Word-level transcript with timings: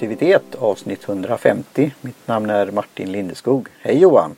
Aktivitet 0.00 0.54
avsnitt 0.58 1.08
150. 1.08 1.90
Mitt 2.00 2.28
namn 2.28 2.50
är 2.50 2.70
Martin 2.70 3.12
Lindeskog. 3.12 3.68
Hej 3.82 3.98
Johan! 3.98 4.36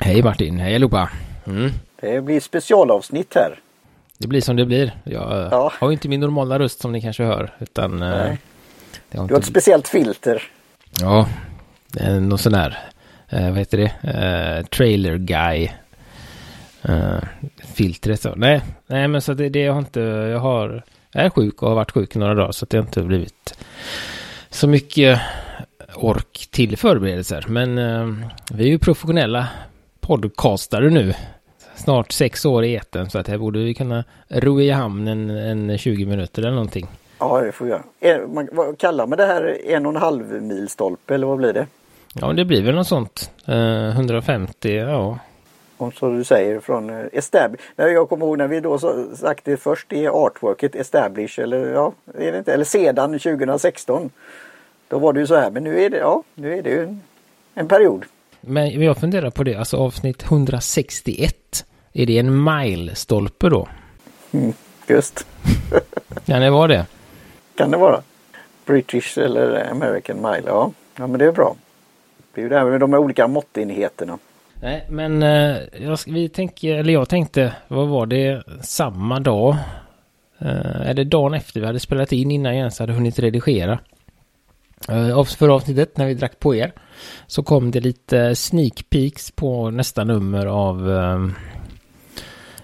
Hej 0.00 0.22
Martin, 0.22 0.58
hej 0.58 0.74
allihopa! 0.74 1.10
Mm. 1.46 1.70
Det 2.00 2.20
blir 2.24 2.40
specialavsnitt 2.40 3.34
här. 3.34 3.58
Det 4.18 4.26
blir 4.28 4.40
som 4.40 4.56
det 4.56 4.66
blir. 4.66 4.92
Jag 5.04 5.48
Ja. 5.52 5.72
har 5.74 5.92
inte 5.92 6.08
min 6.08 6.20
normala 6.20 6.58
röst 6.58 6.80
som 6.80 6.92
ni 6.92 7.00
kanske 7.02 7.22
hör. 7.24 7.50
Utan, 7.58 8.02
eh, 8.02 8.08
Nej. 8.08 8.38
det 9.10 9.18
har 9.18 9.28
Du 9.28 9.34
har 9.34 9.38
ett 9.40 9.46
inte... 9.46 9.50
speciellt 9.50 9.88
filter. 9.88 10.42
Ja, 11.00 11.28
någon 12.20 12.38
sån 12.38 12.54
här, 12.54 12.78
eh, 13.28 13.48
vad 13.48 13.58
heter 13.58 13.78
det, 13.78 14.08
eh, 14.58 14.66
trailer 14.66 15.16
guy. 15.16 15.68
Eh, 16.82 17.18
filtret 17.74 18.20
så. 18.20 18.34
Nej, 18.36 18.60
nej 18.86 19.08
men 19.08 19.22
så 19.22 19.34
det, 19.34 19.48
det 19.48 19.66
har 19.66 19.78
inte, 19.78 20.00
jag 20.00 20.38
har, 20.38 20.82
jag 21.12 21.24
är 21.24 21.30
sjuk 21.30 21.62
och 21.62 21.68
har 21.68 21.76
varit 21.76 21.90
sjuk 21.92 22.14
några 22.14 22.34
dagar 22.34 22.52
så 22.52 22.64
att 22.64 22.70
det 22.70 22.76
har 22.78 22.84
inte 22.84 23.02
blivit 23.02 23.58
så 24.50 24.68
mycket 24.68 25.20
ork 25.94 26.48
till 26.50 26.76
förberedelser. 26.76 27.44
Men 27.48 27.78
eh, 27.78 28.08
vi 28.52 28.64
är 28.64 28.68
ju 28.68 28.78
professionella 28.78 29.48
podcastare 30.00 30.90
nu. 30.90 31.14
Snart 31.76 32.12
sex 32.12 32.44
år 32.44 32.64
i 32.64 32.76
etern 32.76 33.10
så 33.10 33.18
att 33.18 33.28
här 33.28 33.38
borde 33.38 33.58
vi 33.58 33.74
kunna 33.74 34.04
ro 34.28 34.60
i 34.60 34.70
hamn 34.70 35.08
en, 35.08 35.30
en 35.30 35.78
20 35.78 36.06
minuter 36.06 36.42
eller 36.42 36.50
någonting. 36.52 36.86
Ja, 37.18 37.40
det 37.40 37.52
får 37.52 37.64
vi 37.64 37.70
göra. 37.70 37.82
En- 38.00 38.34
Man, 38.34 38.48
vad 38.52 38.78
kallar 38.78 39.06
man 39.06 39.18
det 39.18 39.26
här? 39.26 39.58
En 39.66 39.86
och 39.86 39.92
en 39.94 40.00
halv 40.00 40.42
milstolpe 40.42 41.14
eller 41.14 41.26
vad 41.26 41.38
blir 41.38 41.52
det? 41.52 41.66
Ja, 42.14 42.32
det 42.32 42.44
blir 42.44 42.62
väl 42.62 42.74
något 42.74 42.86
sånt. 42.86 43.30
Eh, 43.46 43.88
150, 43.88 44.74
ja. 44.76 45.18
Om 45.80 45.92
så 45.92 46.10
du 46.10 46.24
säger 46.24 46.60
från 46.60 46.90
uh, 46.90 47.06
Establish. 47.12 47.60
Jag 47.76 48.08
kommer 48.08 48.26
ihåg 48.26 48.38
när 48.38 48.48
vi 48.48 48.60
då 48.60 48.78
sagt 49.16 49.44
det 49.44 49.56
först 49.56 49.92
i 49.92 50.08
artworket 50.08 50.74
Establish 50.74 51.40
eller 51.40 51.72
ja, 51.72 51.92
är 52.14 52.32
det 52.32 52.38
inte? 52.38 52.52
Eller 52.52 52.64
sedan 52.64 53.18
2016. 53.18 54.10
Då 54.88 54.98
var 54.98 55.12
det 55.12 55.20
ju 55.20 55.26
så 55.26 55.36
här, 55.36 55.50
men 55.50 55.64
nu 55.64 55.82
är 55.82 55.90
det, 55.90 55.96
ja, 55.98 56.22
nu 56.34 56.58
är 56.58 56.62
det 56.62 56.70
ju 56.70 56.82
en, 56.82 57.00
en 57.54 57.68
period. 57.68 58.04
Men 58.40 58.82
jag 58.82 58.96
funderar 58.96 59.30
på 59.30 59.44
det, 59.44 59.54
alltså 59.54 59.76
avsnitt 59.76 60.22
161. 60.22 61.64
Är 61.92 62.06
det 62.06 62.18
en 62.18 62.44
milestolpe 62.44 63.48
då? 63.48 63.68
Just, 64.86 65.26
Kan 66.26 66.40
det 66.40 66.50
vara 66.50 66.66
det? 66.66 66.86
kan 67.54 67.70
det 67.70 67.76
vara. 67.76 68.02
British 68.64 69.18
eller 69.18 69.70
American 69.70 70.16
Mile, 70.16 70.42
ja. 70.46 70.72
Ja 70.96 71.06
men 71.06 71.18
det 71.18 71.24
är 71.24 71.32
bra. 71.32 71.56
Det 72.34 72.40
är 72.40 72.42
ju 72.42 72.48
det 72.48 72.58
här 72.58 72.64
med 72.64 72.80
de 72.80 72.94
olika 72.94 73.28
måttenheterna. 73.28 74.18
Nej, 74.62 74.86
men 74.88 75.22
eh, 75.22 75.56
jag, 75.82 75.98
vi 76.06 76.28
tänker, 76.28 76.74
eller 76.76 76.92
jag 76.92 77.08
tänkte, 77.08 77.52
vad 77.68 77.88
var 77.88 78.06
det, 78.06 78.42
samma 78.62 79.20
dag? 79.20 79.56
Eh, 80.38 80.80
eller 80.90 81.04
dagen 81.04 81.34
efter 81.34 81.60
vi 81.60 81.66
hade 81.66 81.80
spelat 81.80 82.12
in 82.12 82.30
innan 82.30 82.52
jag 82.52 82.58
ens 82.58 82.78
hade 82.78 82.92
hunnit 82.92 83.18
redigera. 83.18 83.78
Uh, 84.90 85.18
av- 85.18 85.24
för 85.24 85.48
avsnittet 85.48 85.96
när 85.96 86.06
vi 86.06 86.14
drack 86.14 86.38
på 86.38 86.54
er. 86.54 86.72
Så 87.26 87.42
kom 87.42 87.70
det 87.70 87.80
lite 87.80 88.34
sneak 88.36 88.84
peeks 88.90 89.30
på 89.30 89.70
nästa 89.70 90.04
nummer 90.04 90.46
av 90.46 90.90
ehm, 90.90 91.34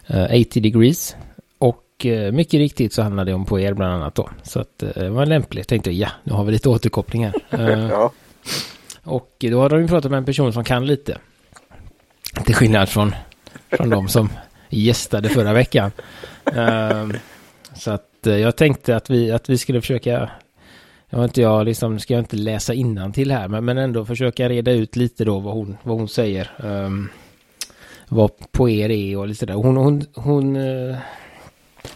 eh, 0.06 0.40
80 0.40 0.60
degrees. 0.60 1.16
Och 1.58 2.06
eh, 2.06 2.32
mycket 2.32 2.58
riktigt 2.58 2.92
så 2.92 3.02
handlade 3.02 3.30
det 3.30 3.34
om 3.34 3.44
på 3.44 3.60
er 3.60 3.74
bland 3.74 3.94
annat 3.94 4.14
då. 4.14 4.28
Så 4.42 4.60
att 4.60 4.82
eh, 4.82 4.88
det 4.94 5.10
var 5.10 5.26
lämpligt. 5.26 5.68
Tänkte 5.68 5.90
ja, 5.90 6.08
nu 6.24 6.32
har 6.32 6.44
vi 6.44 6.52
lite 6.52 6.68
återkoppling 6.68 7.24
här. 7.26 7.34
Eh, 7.50 7.88
Ja, 7.90 8.12
och 9.04 9.34
då 9.50 9.60
har 9.60 9.68
de 9.68 9.88
pratat 9.88 10.10
med 10.10 10.18
en 10.18 10.24
person 10.24 10.52
som 10.52 10.64
kan 10.64 10.86
lite. 10.86 11.18
Till 12.44 12.54
skillnad 12.54 12.88
från, 12.88 13.14
från 13.70 13.90
de 13.90 14.08
som 14.08 14.28
gästade 14.68 15.28
förra 15.28 15.52
veckan. 15.52 15.90
Uh, 16.56 17.10
så 17.74 17.90
att 17.90 18.10
uh, 18.26 18.38
jag 18.38 18.56
tänkte 18.56 18.96
att 18.96 19.10
vi, 19.10 19.30
att 19.30 19.48
vi 19.48 19.58
skulle 19.58 19.80
försöka, 19.80 20.30
jag 21.10 21.18
vet 21.18 21.28
inte 21.28 21.40
jag, 21.40 21.64
liksom, 21.64 21.98
ska 21.98 22.14
jag 22.14 22.20
inte 22.20 22.36
läsa 22.36 22.72
till 23.14 23.30
här, 23.30 23.48
men, 23.48 23.64
men 23.64 23.78
ändå 23.78 24.04
försöka 24.04 24.48
reda 24.48 24.70
ut 24.70 24.96
lite 24.96 25.24
då 25.24 25.38
vad 25.38 25.54
hon, 25.54 25.76
vad 25.82 25.98
hon 25.98 26.08
säger. 26.08 26.50
Um, 26.58 27.08
vad 28.08 28.30
på 28.52 28.68
er 28.70 28.90
är 28.90 29.18
och 29.18 29.28
lite 29.28 29.46
där. 29.46 29.54
Hon, 29.54 29.76
hon, 29.76 30.04
hon 30.14 30.56
uh, 30.56 30.96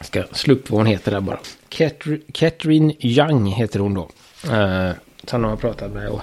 ska 0.00 0.24
slå 0.32 0.54
upp 0.54 0.70
vad 0.70 0.80
hon 0.80 0.86
heter 0.86 1.10
där 1.10 1.20
bara. 1.20 1.38
Catri- 1.68 2.22
Catherine 2.32 2.94
Young 3.00 3.46
heter 3.46 3.80
hon 3.80 3.94
då. 3.94 4.08
Uh, 4.50 4.92
som 5.24 5.42
hon 5.42 5.50
har 5.50 5.56
pratat 5.56 5.92
med. 5.92 6.08
Och, 6.08 6.22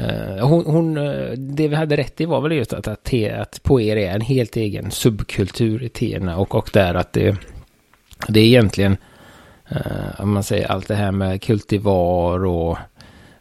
Eh, 0.00 0.48
hon, 0.48 0.66
hon, 0.66 0.96
eh, 0.96 1.30
det 1.30 1.68
vi 1.68 1.76
hade 1.76 1.96
rätt 1.96 2.20
i 2.20 2.24
var 2.24 2.40
väl 2.40 2.52
just 2.52 2.72
att, 2.72 2.88
att, 2.88 3.04
te, 3.04 3.30
att 3.30 3.60
poer 3.62 3.96
är 3.96 4.14
en 4.14 4.20
helt 4.20 4.56
egen 4.56 4.90
subkultur 4.90 5.82
i 5.82 5.88
teerna 5.88 6.36
och, 6.36 6.54
och 6.54 6.70
där 6.72 6.94
att 6.94 7.12
det, 7.12 7.36
det 8.28 8.40
är 8.40 8.44
egentligen, 8.44 8.96
eh, 9.68 10.20
om 10.20 10.32
man 10.32 10.42
säger 10.42 10.66
allt 10.70 10.88
det 10.88 10.94
här 10.94 11.12
med 11.12 11.42
kultivar 11.42 12.44
och 12.44 12.78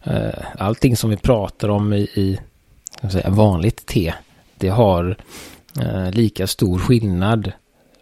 eh, 0.04 0.46
allting 0.58 0.98
som 0.98 1.10
vi 1.10 1.18
pratar 1.18 1.70
om 1.70 1.94
i, 1.94 2.02
i 2.02 2.40
säga, 3.12 3.30
vanligt 3.30 3.86
te, 3.86 4.14
det 4.58 4.70
har 4.70 5.18
eh, 5.82 6.12
lika 6.12 6.48
stor 6.48 6.80
skillnad 6.80 7.52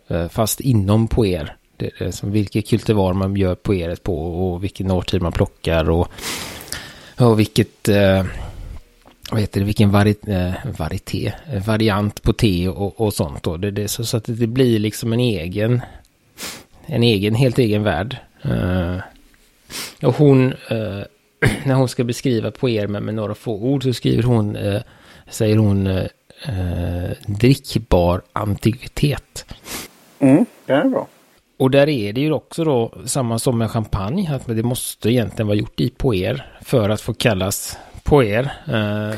eh, 0.07 0.28
fast 0.28 0.59
inom 0.59 1.07
poer. 1.07 1.56
Det, 1.78 1.91
Det 2.00 2.11
som 2.11 2.31
vilket 2.31 2.69
kultivar 2.69 3.13
man 3.13 3.35
gör 3.35 3.56
poeret 3.56 4.03
på 4.03 4.17
och 4.17 4.63
vilken 4.63 4.91
årtid 4.91 5.22
man 5.22 5.31
plockar 5.31 5.90
och, 5.90 6.07
och 7.22 7.40
vilket 7.40 7.88
eh, 7.90 8.26
vad 9.32 9.42
heter 9.42 9.59
det, 9.59 9.66
vilken 9.66 9.92
vari, 9.92 10.16
eh, 10.28 10.54
varieté, 10.78 11.34
eh, 11.54 11.68
variant 11.68 12.22
på 12.22 12.34
te 12.34 12.68
och, 12.68 13.02
och 13.02 13.14
sånt 13.14 13.44
då. 13.44 13.58
Det, 13.58 13.72
det, 13.72 13.88
så, 13.88 14.06
så 14.06 14.18
att 14.18 14.26
det 14.26 14.48
blir 14.48 14.80
liksom 14.80 15.14
en 15.14 15.20
egen, 15.20 15.82
en 16.86 17.04
egen, 17.04 17.36
helt 17.36 17.59
egen 17.59 17.84
värld. 17.84 18.18
Eh, 18.42 18.98
och 20.02 20.16
hon, 20.16 20.54
eh, 20.70 21.02
när 21.66 21.74
hon 21.74 21.90
ska 21.90 22.04
beskriva 22.04 22.52
på 22.52 22.70
er 22.70 22.88
med, 22.88 23.14
några 23.14 23.36
få 23.36 23.53
ord 23.53 23.84
så 23.84 23.94
skriver 23.94 24.24
hon, 24.24 24.56
eh, 24.56 24.82
säger 25.30 25.58
hon, 25.58 25.88
eh, 25.88 26.06
eh 26.48 27.12
drickbar 27.26 28.22
antikvitet. 28.34 29.46
mm, 30.20 30.46
det 30.66 30.74
är 30.74 30.90
bra. 30.90 31.08
Och 31.61 31.72
där 31.72 31.89
är 31.89 32.13
det 32.13 32.22
ju 32.22 32.31
också 32.33 32.63
då 32.63 32.91
samma 33.05 33.39
som 33.39 33.57
med 33.57 33.72
champagne, 33.72 34.31
att 34.35 34.47
det 34.47 34.63
måste 34.63 35.09
egentligen 35.09 35.47
vara 35.47 35.57
gjort 35.57 35.79
i 35.79 35.89
på 35.89 36.16
er 36.16 36.45
för 36.61 36.89
att 36.89 37.01
få 37.01 37.13
kallas 37.13 37.77
på 38.03 38.23
er. 38.23 38.51
Eh, 38.67 39.16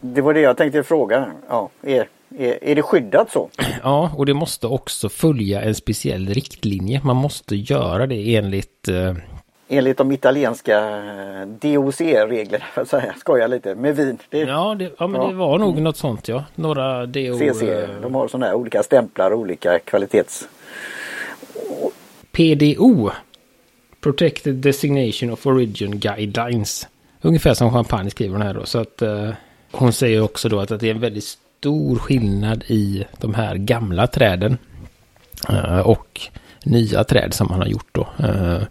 Det 0.00 0.20
var 0.20 0.34
det 0.34 0.40
jag 0.40 0.56
tänkte 0.56 0.82
fråga. 0.82 1.26
Ja, 1.48 1.68
är, 1.82 2.06
är, 2.38 2.74
det 2.74 2.82
skyddat 2.82 3.30
så? 3.30 3.48
ja, 3.82 4.10
och 4.16 4.26
det 4.26 4.34
måste 4.34 4.66
också 4.66 5.08
följa 5.08 5.62
en 5.62 5.74
speciell 5.74 6.28
riktlinje. 6.28 7.00
Man 7.04 7.16
måste 7.16 7.56
göra 7.56 8.06
det 8.06 8.36
enligt... 8.36 8.88
Eh, 8.88 9.14
Enligt 9.72 9.98
de 9.98 10.12
italienska 10.12 10.78
eh, 10.78 11.46
DOC-reglerna, 11.60 12.64
för 12.74 12.80
att 12.82 12.88
säga. 12.88 13.14
Skojar 13.18 13.48
lite, 13.48 13.74
med 13.74 13.96
vin. 13.96 14.18
Det 14.30 14.38
ja, 14.38 14.74
det, 14.78 14.90
ja, 14.98 15.06
men 15.06 15.20
Ja. 15.22 15.28
det 15.28 15.34
var 15.34 15.58
nog 15.58 15.80
något 15.80 15.96
sånt 15.96 16.28
ja. 16.28 16.44
Några 16.54 17.06
DO... 17.06 17.38
CC. 17.38 17.62
eh, 17.62 17.88
De 18.02 18.14
har 18.14 18.28
sådana 18.28 18.46
här 18.46 18.54
olika 18.54 18.82
stämplar 18.82 19.30
och 19.30 19.38
olika 19.38 19.78
kvalitets... 19.78 20.48
PDO. 22.32 23.10
Protected 24.00 24.54
Designation 24.54 25.30
of 25.30 25.46
Origin 25.46 25.98
Guidelines. 25.98 26.88
Ungefär 27.20 27.54
som 27.54 27.72
champagne 27.72 28.10
skriver 28.10 28.32
hon 28.32 28.42
här 28.42 28.54
då. 28.54 28.64
Så 28.66 28.78
att 28.78 29.02
eh, 29.02 29.30
hon 29.72 29.92
säger 29.92 30.20
också 30.20 30.48
då 30.48 30.60
att, 30.60 30.70
att 30.70 30.80
det 30.80 30.86
är 30.86 30.94
en 30.94 31.00
väldigt 31.00 31.24
stor 31.24 31.96
skillnad 31.98 32.64
i 32.66 33.04
de 33.20 33.34
här 33.34 33.56
gamla 33.56 34.06
träden. 34.06 34.58
eh, 35.48 35.78
och 35.78 36.20
nya 36.64 37.04
träd 37.04 37.34
som 37.34 37.46
man 37.50 37.58
har 37.60 37.66
gjort 37.66 37.88
då. 37.92 38.08
Eh, 38.18 38.62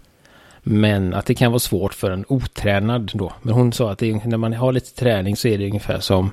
men 0.63 1.13
att 1.13 1.25
det 1.25 1.35
kan 1.35 1.51
vara 1.51 1.59
svårt 1.59 1.93
för 1.93 2.11
en 2.11 2.25
otränad 2.27 3.11
då. 3.13 3.33
Men 3.41 3.53
hon 3.53 3.73
sa 3.73 3.91
att 3.91 3.99
det 3.99 4.25
när 4.25 4.37
man 4.37 4.53
har 4.53 4.71
lite 4.71 4.95
träning 4.95 5.35
så 5.37 5.47
är 5.47 5.57
det 5.57 5.65
ungefär 5.65 5.99
som 5.99 6.31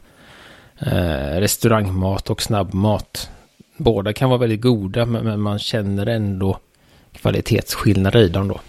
eh, 0.79 1.41
restaurangmat 1.41 2.31
och 2.31 2.43
snabbmat. 2.43 3.31
Båda 3.77 4.13
kan 4.13 4.31
vara 4.31 4.41
väldigt 4.41 4.61
goda 4.61 5.07
men, 5.07 5.25
men 5.25 5.41
man 5.41 5.59
känner 5.59 6.07
ändå 6.07 6.59
kvalitetsskillnader 7.17 8.21
i 8.21 8.29
dem 8.29 8.49
då. 8.49 8.61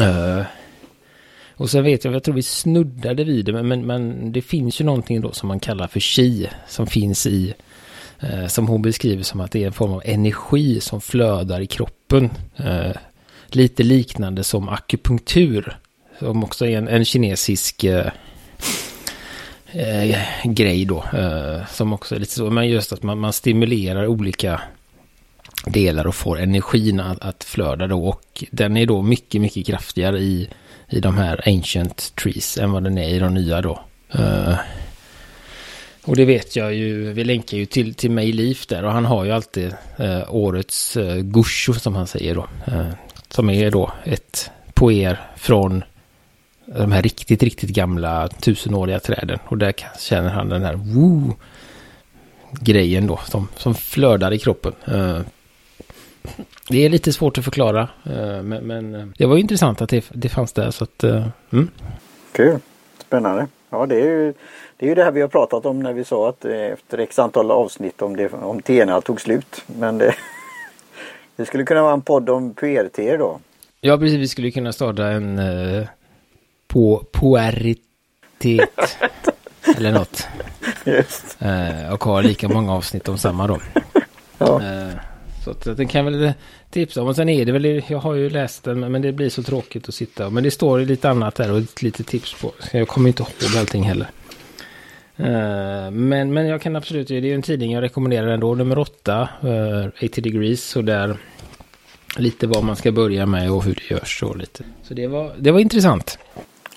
Uh, 0.00 0.42
och 1.56 1.70
sen 1.70 1.84
vet 1.84 2.04
jag, 2.04 2.14
jag 2.14 2.22
tror 2.22 2.34
vi 2.34 2.42
snuddade 2.42 3.24
vid 3.24 3.44
det, 3.44 3.62
men, 3.62 3.86
men, 3.86 4.32
det 4.32 4.42
finns 4.42 4.80
ju 4.80 4.84
någonting 4.84 5.20
då 5.20 5.32
som 5.32 5.48
man 5.48 5.60
kallar 5.60 5.86
för 5.86 6.00
chi, 6.00 6.48
som 6.68 6.86
finns 6.86 7.26
i, 7.26 7.54
eh, 8.20 8.46
som 8.46 8.68
hon 8.68 8.82
beskriver 8.82 9.22
som 9.22 9.40
att 9.40 9.50
det 9.50 9.62
är 9.62 9.66
en 9.66 9.72
form 9.72 9.92
av 9.92 10.02
energi 10.04 10.80
som 10.80 11.00
flödar 11.00 11.60
i 11.60 11.66
kroppen. 11.66 12.30
Eh, 12.56 12.96
lite 13.48 13.82
liknande 13.82 14.44
som 14.44 14.68
akupunktur, 14.68 15.78
som 16.18 16.44
också 16.44 16.66
är 16.66 16.78
en, 16.78 16.88
en 16.88 17.04
kinesisk 17.04 17.84
eh, 17.84 18.10
eh 19.72 20.18
grej 20.44 20.84
då, 20.84 21.04
eh, 21.12 21.66
som 21.66 21.92
också 21.92 22.14
är 22.14 22.18
lite 22.18 22.32
så, 22.32 22.50
men 22.50 22.68
just 22.68 22.92
att 22.92 23.02
man, 23.02 23.18
man 23.18 23.32
stimulerar 23.32 24.06
olika 24.06 24.60
delar 25.66 26.06
och 26.06 26.14
får 26.14 26.40
energin 26.40 27.00
att, 27.00 27.22
att 27.22 27.44
flöda 27.44 27.86
då 27.86 28.04
och 28.04 28.44
den 28.50 28.76
är 28.76 28.86
då 28.86 29.02
mycket, 29.02 29.40
mycket 29.40 29.66
kraftigare 29.66 30.18
i, 30.18 30.48
i 30.88 31.00
de 31.00 31.16
här 31.16 31.48
ancient 31.48 32.12
trees 32.14 32.58
än 32.58 32.72
vad 32.72 32.84
den 32.84 32.98
är 32.98 33.08
i 33.08 33.18
de 33.18 33.34
nya 33.34 33.60
då. 33.60 33.80
Uh, 34.14 34.56
och 36.04 36.16
det 36.16 36.24
vet 36.24 36.56
jag 36.56 36.74
ju, 36.74 37.12
vi 37.12 37.24
länkar 37.24 37.56
ju 37.56 37.66
till, 37.66 37.94
till 37.94 38.10
mig 38.10 38.32
Liv 38.32 38.58
där 38.68 38.84
och 38.84 38.92
han 38.92 39.04
har 39.04 39.24
ju 39.24 39.30
alltid 39.30 39.74
eh, 39.96 40.34
årets 40.34 40.96
eh, 40.96 41.16
gusho 41.16 41.72
som 41.72 41.94
han 41.94 42.06
säger 42.06 42.34
då. 42.34 42.46
Eh, 42.66 42.88
som 43.28 43.50
är 43.50 43.70
då 43.70 43.92
ett 44.04 44.50
poer 44.74 45.20
från 45.36 45.84
de 46.66 46.92
här 46.92 47.02
riktigt, 47.02 47.42
riktigt 47.42 47.70
gamla 47.70 48.28
tusenåriga 48.28 49.00
träden. 49.00 49.38
Och 49.44 49.58
där 49.58 49.74
känner 50.00 50.30
han 50.30 50.48
den 50.48 50.62
här 50.62 50.74
woo 50.74 51.36
grejen 52.60 53.06
då 53.06 53.20
som, 53.24 53.48
som 53.56 53.74
flödar 53.74 54.32
i 54.32 54.38
kroppen. 54.38 54.72
Uh, 54.88 55.20
det 56.68 56.84
är 56.84 56.88
lite 56.88 57.12
svårt 57.12 57.38
att 57.38 57.44
förklara, 57.44 57.88
uh, 58.06 58.42
men, 58.42 58.66
men, 58.66 59.14
det 59.18 59.26
var 59.26 59.36
intressant 59.36 59.82
att 59.82 59.88
det, 59.88 60.04
det 60.12 60.28
fanns 60.28 60.52
där. 60.52 60.70
Så 60.70 60.84
att, 60.84 61.04
uh, 61.04 61.26
mm. 61.52 61.70
Kul, 62.32 62.58
spännande. 62.98 63.46
Ja, 63.70 63.86
det 63.86 63.96
är, 63.96 64.04
ju, 64.04 64.34
det 64.76 64.86
är 64.86 64.88
ju 64.88 64.94
det 64.94 65.04
här 65.04 65.10
vi 65.10 65.20
har 65.20 65.28
pratat 65.28 65.66
om 65.66 65.80
när 65.80 65.92
vi 65.92 66.04
sa 66.04 66.28
att 66.28 66.44
efter 66.44 66.98
x 66.98 67.18
antal 67.18 67.50
avsnitt 67.50 68.02
om, 68.02 68.16
det, 68.16 68.32
om 68.32 68.62
TNA 68.62 69.00
tog 69.00 69.20
slut. 69.20 69.64
Men 69.66 69.98
det, 69.98 70.14
det 71.36 71.46
skulle 71.46 71.64
kunna 71.64 71.82
vara 71.82 71.92
en 71.92 72.02
podd 72.02 72.30
om 72.30 72.54
PRT 72.54 72.96
då. 72.96 73.40
Ja, 73.80 73.98
precis. 73.98 74.18
Vi 74.18 74.28
skulle 74.28 74.50
kunna 74.50 74.72
starta 74.72 75.06
en 75.06 75.38
uh, 75.38 75.86
på 76.66 77.04
pueritet 77.12 78.98
eller 79.76 79.92
något. 79.92 80.26
Just. 80.84 81.42
Uh, 81.42 81.92
och 81.92 82.04
ha 82.04 82.20
lika 82.20 82.48
många 82.48 82.72
avsnitt 82.72 83.08
om 83.08 83.18
samma 83.18 83.46
då. 83.46 83.58
Ja. 84.38 84.46
Uh, 84.46 84.94
så 85.44 85.50
att 85.50 85.76
den 85.76 85.88
kan 85.88 86.04
väl 86.04 86.32
tipsa 86.70 87.02
om. 87.02 87.08
Och 87.08 87.16
sen 87.16 87.28
är 87.28 87.44
det 87.44 87.52
väl, 87.52 87.82
jag 87.88 87.98
har 87.98 88.14
ju 88.14 88.30
läst 88.30 88.64
den 88.64 88.92
men 88.92 89.02
det 89.02 89.12
blir 89.12 89.30
så 89.30 89.42
tråkigt 89.42 89.88
att 89.88 89.94
sitta. 89.94 90.30
Men 90.30 90.44
det 90.44 90.50
står 90.50 90.80
lite 90.80 91.10
annat 91.10 91.34
där 91.34 91.52
och 91.52 91.82
lite 91.82 92.04
tips 92.04 92.34
på. 92.40 92.52
Jag 92.72 92.88
kommer 92.88 93.08
inte 93.08 93.22
ihåg 93.22 93.56
allting 93.58 93.82
heller. 93.82 94.06
Uh, 95.20 95.90
men, 95.90 96.32
men 96.32 96.46
jag 96.46 96.62
kan 96.62 96.76
absolut, 96.76 97.08
det 97.08 97.16
är 97.16 97.20
ju 97.20 97.34
en 97.34 97.42
tidning 97.42 97.72
jag 97.72 97.82
rekommenderar 97.82 98.26
ändå. 98.26 98.54
Nummer 98.54 98.78
8, 98.78 99.28
uh, 99.44 99.86
80 100.04 100.20
degrees. 100.20 100.76
Och 100.76 100.84
där 100.84 101.16
lite 102.16 102.46
vad 102.46 102.64
man 102.64 102.76
ska 102.76 102.92
börja 102.92 103.26
med 103.26 103.50
och 103.50 103.64
hur 103.64 103.74
det 103.74 103.94
görs. 103.94 104.22
Och 104.22 104.36
lite. 104.36 104.64
Så 104.82 104.94
det 104.94 105.06
var, 105.06 105.32
det 105.38 105.50
var 105.50 105.60
intressant. 105.60 106.18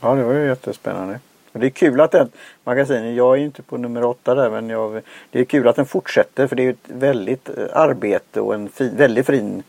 Ja, 0.02 0.16
det 0.16 0.24
var 0.24 0.34
ju 0.34 0.48
jättespännande. 0.48 1.20
Det 1.60 1.66
är 1.66 1.70
kul 1.70 2.02
att 2.02 2.12
den 2.12 2.30
magasinet, 2.64 3.16
jag 3.16 3.34
är 3.34 3.40
ju 3.40 3.46
inte 3.46 3.62
på 3.62 3.78
nummer 3.78 4.04
åtta 4.04 4.36
där 4.36 4.50
men 4.50 4.70
jag, 4.70 5.02
det 5.32 5.40
är 5.40 5.44
kul 5.44 5.68
att 5.68 5.76
den 5.76 5.86
fortsätter 5.86 6.48
för 6.48 6.56
det 6.56 6.64
är 6.64 6.70
ett 6.70 6.78
väldigt 6.88 7.50
eh, 7.50 7.66
arbete 7.74 8.42
och 8.42 8.54
en 8.54 8.70
fin, 8.70 8.98
väldigt 8.98 9.26
fin 9.26 9.64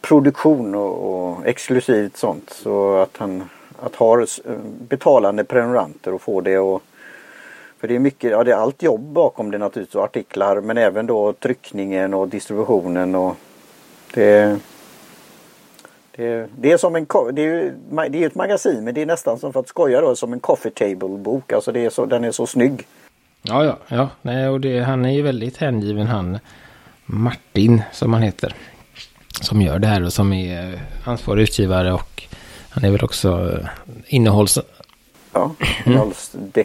produktion 0.00 0.74
och, 0.74 1.10
och 1.10 1.46
exklusivt 1.46 2.16
sånt. 2.16 2.50
Så 2.50 2.96
att 2.96 3.16
han 3.16 3.48
att 3.82 3.94
ha 3.94 4.20
eh, 4.20 4.26
betalande 4.88 5.44
prenumeranter 5.44 6.14
och 6.14 6.22
få 6.22 6.40
det 6.40 6.58
och 6.58 6.82
för 7.80 7.88
det 7.88 7.94
är 7.94 7.98
mycket, 7.98 8.30
ja 8.30 8.44
det 8.44 8.52
är 8.52 8.56
allt 8.56 8.82
jobb 8.82 9.00
bakom 9.00 9.50
det 9.50 9.58
naturligtvis 9.58 9.94
och 9.94 10.04
artiklar 10.04 10.60
men 10.60 10.78
även 10.78 11.06
då 11.06 11.32
tryckningen 11.32 12.14
och 12.14 12.28
distributionen 12.28 13.14
och 13.14 13.36
det 14.14 14.58
det, 16.20 16.48
det 16.58 16.72
är 16.72 16.76
som 16.76 16.96
en 16.96 17.06
det 17.32 17.42
är, 17.42 18.08
det 18.08 18.22
är 18.22 18.26
ett 18.26 18.34
magasin 18.34 18.84
men 18.84 18.94
det 18.94 19.02
är 19.02 19.06
nästan 19.06 19.38
som 19.38 19.52
för 19.52 19.60
att 19.60 19.68
skoja 19.68 20.00
då 20.00 20.16
som 20.16 20.32
en 20.32 20.40
coffee 20.40 20.70
table 20.70 21.18
bok. 21.18 21.52
Alltså 21.52 21.72
det 21.72 21.84
är 21.84 21.90
så, 21.90 22.06
den 22.06 22.24
är 22.24 22.30
så 22.30 22.46
snygg. 22.46 22.86
Ja, 23.42 23.64
ja, 23.64 23.78
ja. 23.88 24.08
Nej, 24.22 24.48
och 24.48 24.60
det, 24.60 24.80
han 24.80 25.04
är 25.04 25.10
ju 25.10 25.22
väldigt 25.22 25.56
hängiven 25.56 26.06
han 26.06 26.38
Martin 27.06 27.82
som 27.92 28.12
han 28.12 28.22
heter. 28.22 28.54
Som 29.40 29.62
gör 29.62 29.78
det 29.78 29.86
här 29.86 30.04
och 30.04 30.12
som 30.12 30.32
är 30.32 30.80
ansvarig 31.04 31.42
utgivare 31.42 31.92
och 31.92 32.22
han 32.70 32.84
är 32.84 32.90
väl 32.90 33.04
också 33.04 33.28
eh, 33.28 33.66
innehålls... 34.06 34.58
Ja, 35.32 35.54
innehålls 35.86 36.34
eh, 36.54 36.64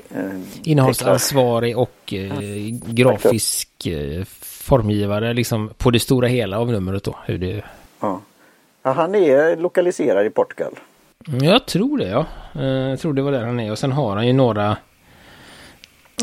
innehållsansvarig 0.64 1.78
och 1.78 2.14
eh, 2.14 2.40
grafisk 2.86 3.86
eh, 3.86 4.24
formgivare 4.42 5.34
liksom 5.34 5.72
på 5.78 5.92
det 5.92 6.00
stora 6.00 6.28
hela 6.28 6.60
av 6.60 6.72
numret 6.72 7.04
då. 7.04 7.16
Hur 7.26 7.38
det... 7.38 7.64
Ja. 8.00 8.22
Ja, 8.86 8.92
han 8.92 9.16
är 9.16 9.58
lokaliserad 9.58 10.26
i 10.26 10.30
Portugal. 10.30 10.74
Mm, 11.28 11.44
jag 11.44 11.66
tror 11.66 11.98
det 11.98 12.08
ja. 12.08 12.26
Eh, 12.56 12.66
jag 12.66 13.00
tror 13.00 13.14
det 13.14 13.22
var 13.22 13.32
där 13.32 13.46
han 13.46 13.60
är. 13.60 13.72
Och 13.72 13.80
sen 13.80 13.92
har 13.92 14.16
han 14.16 14.28
ju 14.28 14.34
några 14.34 14.78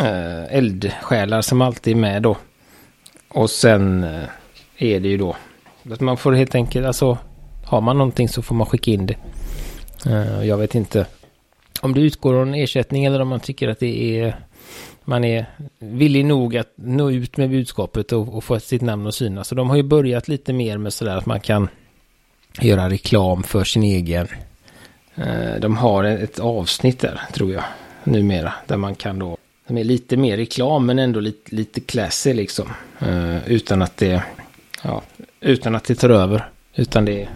eh, 0.00 0.56
eldsjälar 0.56 1.40
som 1.40 1.62
alltid 1.62 1.96
är 1.96 2.00
med 2.00 2.22
då. 2.22 2.36
Och 3.28 3.50
sen 3.50 4.04
eh, 4.04 4.22
är 4.78 5.00
det 5.00 5.08
ju 5.08 5.16
då 5.16 5.36
att 5.92 6.00
man 6.00 6.16
får 6.16 6.32
helt 6.32 6.54
enkelt, 6.54 6.86
alltså 6.86 7.18
har 7.66 7.80
man 7.80 7.98
någonting 7.98 8.28
så 8.28 8.42
får 8.42 8.54
man 8.54 8.66
skicka 8.66 8.90
in 8.90 9.06
det. 9.06 9.16
Jag 10.44 10.56
vet 10.56 10.74
inte 10.74 11.06
om 11.80 11.94
det 11.94 12.00
utgår 12.00 12.32
någon 12.32 12.54
ersättning 12.54 13.04
eller 13.04 13.20
om 13.20 13.28
man 13.28 13.40
tycker 13.40 13.68
att 13.68 13.80
det 13.80 14.20
är 14.20 14.36
man 15.04 15.24
är 15.24 15.46
villig 15.78 16.24
nog 16.24 16.56
att 16.56 16.72
nå 16.76 17.10
ut 17.10 17.36
med 17.36 17.50
budskapet 17.50 18.12
och, 18.12 18.36
och 18.36 18.44
få 18.44 18.60
sitt 18.60 18.82
namn 18.82 19.06
att 19.06 19.14
synas. 19.14 19.48
Så 19.48 19.54
de 19.54 19.70
har 19.70 19.76
ju 19.76 19.82
börjat 19.82 20.28
lite 20.28 20.52
mer 20.52 20.78
med 20.78 20.92
sådär 20.92 21.16
att 21.16 21.26
man 21.26 21.40
kan 21.40 21.68
göra 22.60 22.90
reklam 22.90 23.42
för 23.42 23.64
sin 23.64 23.82
egen. 23.82 24.28
Eh, 25.14 25.54
de 25.60 25.76
har 25.76 26.04
ett 26.04 26.38
avsnitt 26.38 27.00
där 27.00 27.20
tror 27.32 27.52
jag 27.52 27.64
numera 28.04 28.52
där 28.66 28.76
man 28.76 28.94
kan 28.94 29.18
då 29.18 29.36
de 29.66 29.78
är 29.78 29.84
lite 29.84 30.16
mer 30.16 30.36
reklam 30.36 30.86
men 30.86 30.98
ändå 30.98 31.20
lite, 31.20 31.54
lite 31.54 31.80
classy 31.80 32.34
liksom. 32.34 32.68
Eh, 33.00 33.48
utan 33.48 33.82
att 33.82 33.96
det 33.96 34.22
ja, 34.82 35.02
utan 35.40 35.74
att 35.74 35.84
det 35.84 35.94
tar 35.94 36.10
över. 36.10 36.48
Utan 36.74 37.04
det 37.04 37.28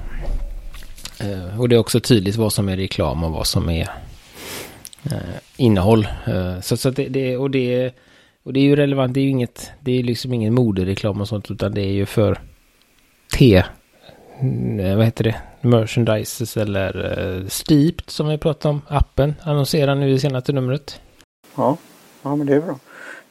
eh, 1.21 1.61
och 1.61 1.69
det 1.69 1.75
är 1.75 1.79
också 1.79 2.01
tydligt 2.01 2.37
vad 2.37 2.53
som 2.53 2.69
är 2.69 2.77
reklam 2.77 3.25
och 3.25 3.33
vad 3.33 3.47
som 3.47 3.71
är 3.71 3.89
innehåll. 5.57 6.09
så 6.63 6.77
så 6.77 6.91
det, 6.91 7.09
det, 7.09 7.37
och 7.37 7.51
det 7.51 7.95
och 8.43 8.53
det 8.53 8.61
är 8.61 8.65
ju 8.65 8.77
relevant. 8.77 9.15
Det 9.15 9.21
är 9.21 9.23
ju 9.23 9.31
inget. 9.31 9.71
Det 9.81 9.99
är 9.99 10.03
liksom 10.03 10.33
ingen 10.33 10.55
modereklam 10.55 11.21
och 11.21 11.29
sånt 11.29 11.51
utan 11.51 11.75
det 11.75 11.81
är 11.81 11.93
ju 11.93 12.07
för 12.07 12.41
te 13.39 13.65
vad 14.97 15.05
heter 15.05 15.25
det, 15.25 15.37
merchandises 15.61 16.57
eller 16.57 17.19
uh, 17.19 17.47
Steeped 17.49 18.11
som 18.11 18.29
vi 18.29 18.39
pratade 18.39 18.75
om, 18.75 18.83
appen 18.89 19.35
annonserar 19.43 19.95
nu 19.95 20.11
i 20.11 20.19
senaste 20.19 20.53
numret. 20.53 21.01
Ja, 21.57 21.77
ja 22.23 22.37
men 22.37 22.47
det 22.47 22.55
är 22.55 22.61
bra. 22.61 22.79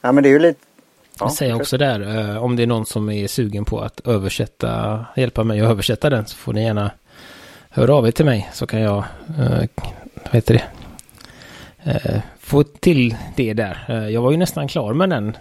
Ja 0.00 0.12
men 0.12 0.22
det 0.22 0.28
är 0.28 0.32
ju 0.32 0.38
lite 0.38 0.60
Ja, 1.20 1.30
säger 1.30 1.54
också 1.54 1.78
där, 1.78 2.00
uh, 2.00 2.44
om 2.44 2.56
det 2.56 2.62
är 2.62 2.66
någon 2.66 2.86
som 2.86 3.10
är 3.10 3.26
sugen 3.26 3.64
på 3.64 3.80
att 3.80 4.00
översätta, 4.06 5.04
hjälpa 5.16 5.44
mig 5.44 5.60
att 5.60 5.70
översätta 5.70 6.10
den 6.10 6.26
så 6.26 6.36
får 6.36 6.52
ni 6.52 6.64
gärna 6.64 6.90
höra 7.70 7.94
av 7.94 8.06
er 8.06 8.10
till 8.10 8.24
mig 8.24 8.50
så 8.52 8.66
kan 8.66 8.80
jag, 8.80 9.04
uh, 9.38 9.64
vad 10.24 10.32
heter 10.32 10.54
det, 10.54 10.64
uh, 11.92 12.20
få 12.40 12.62
till 12.62 13.16
det 13.36 13.54
där. 13.54 14.08
jag 14.08 14.22
var 14.22 14.30
ju 14.30 14.36
nästan 14.36 14.68
klar 14.68 14.92
med 14.92 15.10
den, 15.10 15.36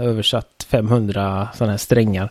översatt 0.00 0.66
500 0.68 1.48
sådana 1.54 1.72
här 1.72 1.78
strängar. 1.78 2.30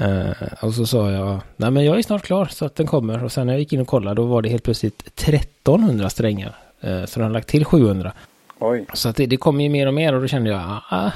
Uh, 0.00 0.32
och 0.60 0.74
så 0.74 0.86
sa 0.86 1.10
jag, 1.10 1.40
nej 1.56 1.70
men 1.70 1.84
jag 1.84 1.98
är 1.98 2.02
snart 2.02 2.22
klar 2.22 2.46
så 2.46 2.64
att 2.64 2.76
den 2.76 2.86
kommer. 2.86 3.24
Och 3.24 3.32
sen 3.32 3.46
när 3.46 3.52
jag 3.52 3.60
gick 3.60 3.72
in 3.72 3.80
och 3.80 3.86
kollade 3.86 4.22
då 4.22 4.26
var 4.26 4.42
det 4.42 4.48
helt 4.48 4.62
plötsligt 4.62 5.02
1300 5.06 6.10
strängar. 6.10 6.56
Uh, 6.84 7.04
så 7.04 7.20
de 7.20 7.24
har 7.24 7.30
lagt 7.30 7.48
till 7.48 7.64
700. 7.64 8.12
Oj. 8.58 8.86
Så 8.94 9.08
att 9.08 9.16
det, 9.16 9.26
det 9.26 9.36
kommer 9.36 9.64
ju 9.64 9.70
mer 9.70 9.86
och 9.86 9.94
mer 9.94 10.14
och 10.14 10.20
då 10.20 10.26
kände 10.26 10.50
jag, 10.50 10.60
ah, 10.88 11.10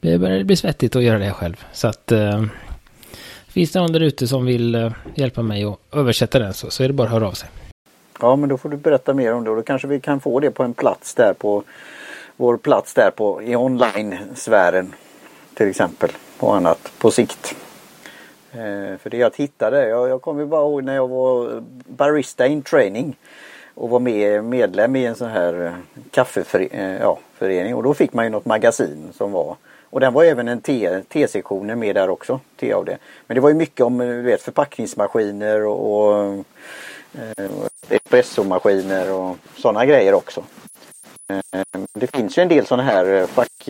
det 0.00 0.18
börjar 0.18 0.44
bli 0.44 0.56
svettigt 0.56 0.96
att 0.96 1.02
göra 1.02 1.18
det 1.18 1.32
själv. 1.32 1.64
Så 1.72 1.88
att 1.88 2.12
uh, 2.12 2.44
finns 3.48 3.72
det 3.72 3.80
någon 3.80 3.92
där 3.92 4.00
ute 4.00 4.28
som 4.28 4.46
vill 4.46 4.74
uh, 4.74 4.92
hjälpa 5.14 5.42
mig 5.42 5.64
att 5.64 5.78
översätta 5.92 6.38
den 6.38 6.54
så, 6.54 6.70
så 6.70 6.82
är 6.82 6.88
det 6.88 6.94
bara 6.94 7.04
att 7.04 7.12
höra 7.12 7.28
av 7.28 7.32
sig. 7.32 7.48
Ja 8.20 8.36
men 8.36 8.48
då 8.48 8.58
får 8.58 8.68
du 8.68 8.76
berätta 8.76 9.14
mer 9.14 9.34
om 9.34 9.44
det 9.44 9.50
och 9.50 9.56
då 9.56 9.62
kanske 9.62 9.88
vi 9.88 10.00
kan 10.00 10.20
få 10.20 10.40
det 10.40 10.50
på 10.50 10.62
en 10.62 10.74
plats 10.74 11.14
där 11.14 11.32
på 11.32 11.62
vår 12.36 12.56
plats 12.56 12.94
där 12.94 13.10
på 13.10 13.42
i 13.42 13.56
online-sfären 13.56 14.92
till 15.54 15.68
exempel 15.68 16.10
och 16.38 16.56
annat 16.56 16.92
på 16.98 17.10
sikt. 17.10 17.54
Eh, 18.58 18.98
för 18.98 19.10
det 19.10 19.16
jag 19.16 19.32
tittade. 19.32 19.88
Jag, 19.88 20.08
jag 20.08 20.22
kommer 20.22 20.44
bara 20.44 20.60
ihåg 20.60 20.84
när 20.84 20.94
jag 20.94 21.08
var 21.08 21.62
barista 21.86 22.46
in 22.46 22.62
training 22.62 23.16
och 23.74 23.90
var 23.90 24.00
med, 24.00 24.44
medlem 24.44 24.96
i 24.96 25.06
en 25.06 25.14
sån 25.14 25.28
här 25.28 25.64
eh, 25.64 25.72
kaffeförening 26.10 26.80
eh, 26.80 27.70
ja, 27.70 27.76
och 27.76 27.82
då 27.82 27.94
fick 27.94 28.12
man 28.12 28.24
ju 28.24 28.30
något 28.30 28.44
magasin 28.44 29.08
som 29.12 29.32
var 29.32 29.56
och 29.90 30.00
den 30.00 30.12
var 30.12 30.24
även 30.24 30.48
en 30.48 30.60
T-sektioner 31.08 31.74
med 31.74 31.96
där 31.96 32.10
också. 32.10 32.40
T 32.60 32.72
av 32.72 32.84
det. 32.84 32.98
Men 33.26 33.34
det 33.34 33.40
var 33.40 33.48
ju 33.48 33.54
mycket 33.54 33.86
om 33.86 33.98
du 33.98 34.22
vet, 34.22 34.42
förpackningsmaskiner 34.42 35.66
och, 35.66 35.92
och 35.92 36.44
eh, 37.14 37.50
espressomaskiner 37.88 39.12
och 39.12 39.36
sådana 39.56 39.86
grejer 39.86 40.14
också. 40.14 40.42
Eh, 41.28 41.62
det 41.92 42.06
finns 42.06 42.38
ju 42.38 42.42
en 42.42 42.48
del 42.48 42.66
sådana 42.66 42.82
här 42.82 43.26
fack, 43.26 43.68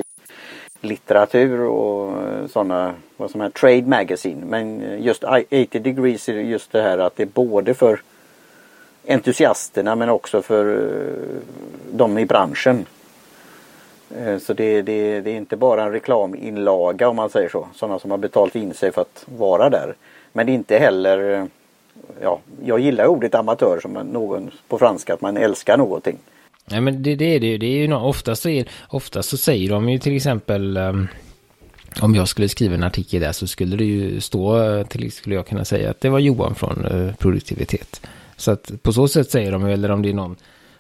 litteratur 0.81 1.61
och 1.61 2.23
eh, 2.23 2.47
sådana, 2.47 2.95
vad 3.17 3.31
som 3.31 3.41
är 3.41 3.51
Trade 3.51 3.87
Magazine. 3.87 4.47
Men 4.47 4.83
eh, 4.83 5.01
just 5.01 5.25
80 5.25 5.79
degrees 5.79 6.29
är 6.29 6.33
just 6.33 6.73
det 6.73 6.83
här 6.83 6.99
att 6.99 7.17
det 7.17 7.23
är 7.23 7.27
både 7.27 7.75
för 7.75 8.01
entusiasterna 9.07 9.97
men 9.97 10.09
också 10.09 10.43
för 10.43 10.77
eh, 10.77 11.41
de 11.93 12.19
i 12.19 12.27
branschen. 12.27 12.87
Så 14.41 14.53
det, 14.53 14.83
det, 14.83 15.21
det 15.21 15.31
är 15.31 15.37
inte 15.37 15.57
bara 15.57 15.83
en 15.83 15.93
reklaminlaga 15.93 17.09
om 17.09 17.17
man 17.17 17.31
säger 17.31 17.49
så. 17.49 17.69
Sådana 17.75 17.99
som 17.99 18.11
har 18.11 18.19
betalt 18.19 18.57
in 18.57 18.75
sig 18.75 18.93
för 18.93 19.03
att 19.03 19.25
vara 19.39 19.71
där. 19.71 19.95
Men 20.33 20.47
det 20.47 20.53
är 20.53 20.55
inte 20.55 20.79
heller, 20.79 21.47
ja, 22.21 22.39
jag 22.65 22.81
gillar 22.81 23.07
ordet 23.07 23.35
amatör 23.35 23.81
som 23.83 23.93
någon 23.93 24.51
på 24.69 24.79
franska, 24.79 25.15
att 25.15 25.21
man 25.21 25.37
älskar 25.37 25.77
någonting. 25.77 26.19
Nej 26.71 26.81
men 26.81 27.03
det, 27.03 27.15
det 27.15 27.25
är 27.25 27.41
det 27.41 27.47
ju. 27.47 27.59
Det 27.59 27.67
är 27.67 27.87
ju 27.87 27.95
oftast, 27.95 28.43
så 28.43 28.49
är, 28.49 28.69
oftast 28.89 29.29
så 29.29 29.37
säger 29.37 29.71
de 29.71 29.89
ju 29.89 29.99
till 29.99 30.17
exempel 30.17 30.77
um, 30.77 31.09
om 32.01 32.15
jag 32.15 32.29
skulle 32.29 32.49
skriva 32.49 32.75
en 32.75 32.83
artikel 32.83 33.21
där 33.21 33.33
så 33.33 33.47
skulle 33.47 33.77
det 33.77 33.85
ju 33.85 34.21
stå, 34.21 34.85
till 34.85 35.13
skulle 35.13 35.35
jag 35.35 35.47
kunna 35.47 35.65
säga 35.65 35.91
att 35.91 36.01
det 36.01 36.09
var 36.09 36.19
Johan 36.19 36.55
från 36.55 36.87
uh, 36.87 37.15
produktivitet. 37.15 38.01
Så 38.37 38.51
att 38.51 38.83
på 38.83 38.93
så 38.93 39.09
sätt 39.09 39.31
säger 39.31 39.53
de, 39.53 39.65
eller 39.65 39.91
om 39.91 40.03
det 40.03 40.09
är 40.09 40.15
någon 40.15 40.37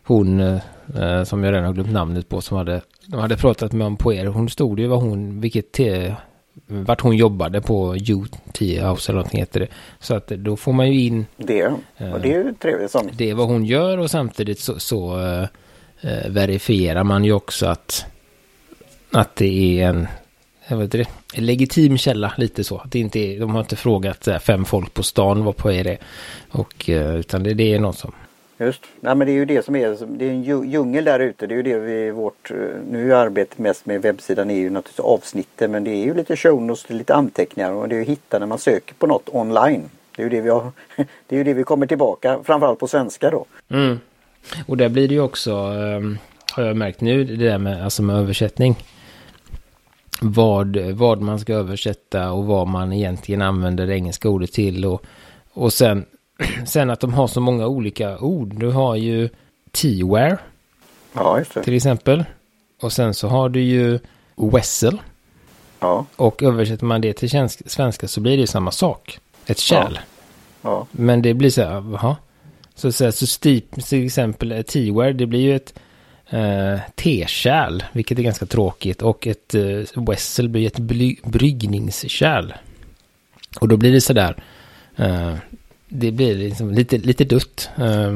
hon 0.09 0.41
eh, 0.41 1.25
som 1.25 1.45
jag 1.45 1.53
redan 1.53 1.65
har 1.65 1.73
glömt 1.73 1.93
namnet 1.93 2.29
på 2.29 2.41
som 2.41 2.57
hade, 2.57 2.81
de 3.07 3.21
hade 3.21 3.37
pratat 3.37 3.73
med 3.73 3.87
om 3.87 3.97
på 3.97 4.13
er. 4.13 4.27
Hon 4.27 4.49
stod 4.49 4.81
ju 4.81 4.87
vad 4.87 5.03
hon, 5.03 5.41
vilket 5.41 5.73
te, 5.73 6.15
vart 6.67 7.01
hon 7.01 7.17
jobbade 7.17 7.61
på 7.61 7.95
UT 7.95 8.61
House 8.61 9.13
eller 9.13 9.13
någonting 9.13 9.41
heter 9.41 9.61
det. 9.61 9.69
Så 10.01 10.15
att 10.15 10.27
då 10.27 10.57
får 10.57 10.73
man 10.73 10.93
ju 10.93 11.01
in 11.01 11.27
Det, 11.37 11.67
och 11.67 12.21
det 12.21 12.35
är 12.35 12.45
ju 12.45 12.55
trevligt 12.55 12.91
sånt. 12.91 13.11
det 13.19 13.31
är 13.31 13.35
vad 13.35 13.49
hon 13.49 13.65
gör 13.65 13.99
och 13.99 14.11
samtidigt 14.11 14.61
så, 14.61 14.79
så 14.79 15.17
eh, 16.01 16.19
eh, 16.19 16.31
verifierar 16.31 17.05
man 17.05 17.25
ju 17.25 17.33
också 17.33 17.67
att, 17.67 18.05
att 19.13 19.37
det 19.37 19.81
är 19.81 19.89
en, 19.89 20.07
jag 20.69 20.77
vet 20.77 20.95
inte, 20.95 21.11
en 21.35 21.47
legitim 21.47 21.99
källa 21.99 22.33
lite 22.37 22.65
så. 22.65 22.77
Att 22.79 22.93
det 22.93 22.99
inte 22.99 23.19
är, 23.19 23.41
de 23.41 23.51
har 23.51 23.61
inte 23.61 23.77
frågat 23.77 24.27
här, 24.27 24.39
fem 24.39 24.65
folk 24.65 24.95
på 24.95 25.03
stan 25.03 25.45
vad 25.45 25.57
på 25.57 25.73
är. 25.73 25.99
Och, 26.51 26.91
eh, 26.91 27.17
utan 27.17 27.43
det, 27.43 27.55
det 27.55 27.75
är 27.75 27.79
någon 27.79 27.95
som... 27.95 28.13
Just. 28.61 28.83
Nej, 29.01 29.15
men 29.15 29.27
det 29.27 29.33
är 29.33 29.35
ju 29.35 29.45
det 29.45 29.65
som 29.65 29.77
är, 29.77 29.97
det 30.19 30.25
är 30.25 30.31
en 30.31 30.45
dju- 30.45 30.65
djungel 30.65 31.05
där 31.05 31.21
ute. 31.21 31.47
Det 31.47 31.55
är 31.55 31.57
ju 31.57 31.63
det 31.63 31.79
vi 31.79 32.11
vårt, 32.11 32.51
eh, 32.51 32.57
nu 32.91 33.13
är 33.13 33.17
arbetet 33.17 33.59
mest 33.59 33.87
med 33.87 34.03
webbsidan 34.03 34.51
är 34.51 34.55
ju 34.55 34.71
naturligtvis 34.71 35.01
avsnitten 35.01 35.71
men 35.71 35.85
det 35.85 35.91
är 35.91 36.05
ju 36.05 36.15
lite 36.15 36.37
show 36.37 36.63
notes, 36.63 36.85
det 36.89 36.95
lite 36.95 37.15
anteckningar 37.15 37.73
och 37.73 37.89
det 37.89 37.95
är 37.95 37.99
ju 37.99 38.05
hitta 38.05 38.39
när 38.39 38.47
man 38.47 38.59
söker 38.59 38.95
på 38.95 39.07
något 39.07 39.29
online. 39.33 39.83
Det 40.17 40.23
är 40.23 40.25
ju 40.25 40.31
det 40.31 40.41
vi 40.41 40.51
har, 40.51 40.73
det 40.97 41.37
är 41.37 41.39
ju 41.39 41.45
det 41.45 41.55
vi 41.55 41.65
kommer 41.65 41.87
tillbaka, 41.87 42.39
framförallt 42.45 42.79
på 42.79 42.89
svenska 42.89 43.31
då. 43.31 43.45
Mm. 43.69 43.99
Och 44.67 44.77
där 44.77 44.89
blir 44.89 45.09
det 45.09 45.15
ju 45.15 45.21
också, 45.21 45.53
ehm, 45.53 46.19
har 46.53 46.63
jag 46.63 46.77
märkt 46.77 47.01
nu, 47.01 47.25
det 47.25 47.37
där 47.37 47.59
med, 47.59 47.85
alltså 47.85 48.03
med 48.03 48.17
översättning. 48.17 48.77
Vad, 50.21 50.77
vad 50.77 51.21
man 51.23 51.39
ska 51.41 51.55
översätta 51.55 52.33
och 52.33 52.45
vad 52.45 52.69
man 52.69 52.93
egentligen 52.93 53.43
använder 53.43 53.87
det 53.87 53.95
engelska 53.95 54.29
ordet 54.29 54.53
till. 54.53 54.85
Och, 54.87 55.03
och 55.53 55.73
sen, 55.73 56.05
sen 56.67 56.91
att 56.91 57.01
de 57.01 57.15
har 57.15 57.27
så 57.27 57.41
många 57.41 57.67
olika 57.67 58.19
ord. 58.19 58.55
Du 58.61 58.71
har 58.71 58.97
ju 58.97 59.29
T-ware 59.73 60.39
Ja, 61.13 61.45
till 61.65 61.75
exempel. 61.75 62.25
Och 62.81 62.93
sen 62.93 63.15
så 63.15 63.29
har 63.29 63.49
du 63.49 63.61
ju 63.61 63.99
Wessel. 64.37 65.01
Ja, 65.81 66.07
Och 66.17 66.43
översätter 66.43 66.85
man 66.85 67.01
det 67.01 67.13
till 67.13 67.49
svenska 67.67 68.09
så 68.09 68.21
blir 68.21 68.33
det 68.33 68.41
ju 68.41 68.47
samma 68.47 68.71
sak. 68.71 69.19
Ett 69.47 69.59
kärl. 69.59 69.99
ja, 70.63 70.87
Men 70.91 71.23
det 71.23 71.35
blir 71.35 71.51
så 71.51 71.63
här, 71.63 71.71
jaha. 71.71 72.17
Så, 72.79 72.89
att 72.89 72.95
säga, 72.95 73.13
så 73.13 73.27
steep, 73.27 73.89
till 73.89 74.05
exempel 74.05 74.53
eh, 74.53 74.63
T-ware, 74.63 75.13
det 75.13 75.27
blir 75.27 75.41
ju 75.41 75.57
ett 75.57 75.75
eh, 76.31 76.79
tekärl, 76.95 77.83
vilket 77.93 78.19
är 78.19 78.23
ganska 78.23 78.47
tråkigt. 78.47 79.03
Och 79.03 79.27
ett 79.27 79.55
eh, 79.55 80.03
Wessel 80.07 80.49
blir 80.49 80.67
ett 80.67 80.79
bly, 80.79 81.17
bryggningskärl. 81.25 82.53
Och 83.61 83.69
då 83.69 83.77
blir 83.77 83.93
det 83.93 84.01
sådär, 84.01 84.37
eh, 84.97 85.35
det 85.89 86.11
blir 86.13 86.35
liksom 86.35 86.71
lite, 86.71 86.99
lite 86.99 87.25
dutt. 87.25 87.71
Eh, 87.77 88.15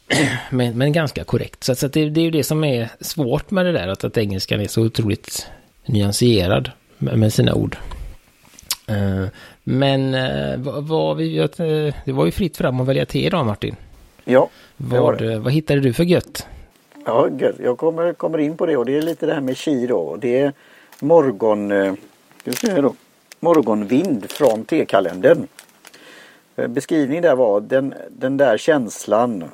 men, 0.50 0.78
men 0.78 0.92
ganska 0.92 1.24
korrekt. 1.24 1.64
Så, 1.64 1.74
så 1.74 1.86
att 1.86 1.92
det, 1.92 2.10
det 2.10 2.20
är 2.20 2.24
ju 2.24 2.30
det 2.30 2.44
som 2.44 2.64
är 2.64 2.88
svårt 3.00 3.50
med 3.50 3.66
det 3.66 3.72
där, 3.72 3.88
att, 3.88 4.04
att 4.04 4.18
engelskan 4.18 4.60
är 4.60 4.68
så 4.68 4.82
otroligt 4.82 5.46
nyanserad 5.86 6.70
med, 6.98 7.18
med 7.18 7.32
sina 7.32 7.54
ord. 7.54 7.76
Eh, 8.86 9.26
men 9.64 10.14
eh, 10.14 10.58
vad, 10.58 10.84
vad 10.84 11.16
vi, 11.16 11.40
att, 11.40 11.60
eh, 11.60 11.94
det 12.04 12.12
var 12.12 12.24
ju 12.24 12.32
fritt 12.32 12.56
fram 12.56 12.80
att 12.80 12.88
välja 12.88 13.06
te 13.06 13.26
idag 13.26 13.46
Martin 13.46 13.76
ja. 14.24 14.48
det 14.76 14.98
var 14.98 15.00
Vad, 15.00 15.18
det. 15.18 15.38
vad 15.38 15.52
hittade 15.52 15.80
du 15.80 15.92
för 15.92 16.04
gött? 16.04 16.46
Ja, 17.04 17.28
gött. 17.38 17.56
jag 17.58 17.78
kommer, 17.78 18.12
kommer 18.12 18.38
in 18.38 18.56
på 18.56 18.66
det 18.66 18.76
och 18.76 18.86
det 18.86 18.96
är 18.98 19.02
lite 19.02 19.26
det 19.26 19.34
här 19.34 19.40
med 19.40 19.56
chi 19.56 19.86
då. 19.86 20.16
Det 20.16 20.38
är 20.38 20.52
morgon, 21.00 21.72
eh, 21.72 21.94
ska 22.54 22.80
då, 22.82 22.94
morgonvind 23.40 24.30
från 24.30 24.64
tekalendern. 24.64 25.46
Eh, 26.56 26.66
Beskrivningen 26.66 27.22
där 27.22 27.36
var 27.36 27.60
den, 27.60 27.94
den 28.08 28.36
där 28.36 28.56
känslan 28.58 29.44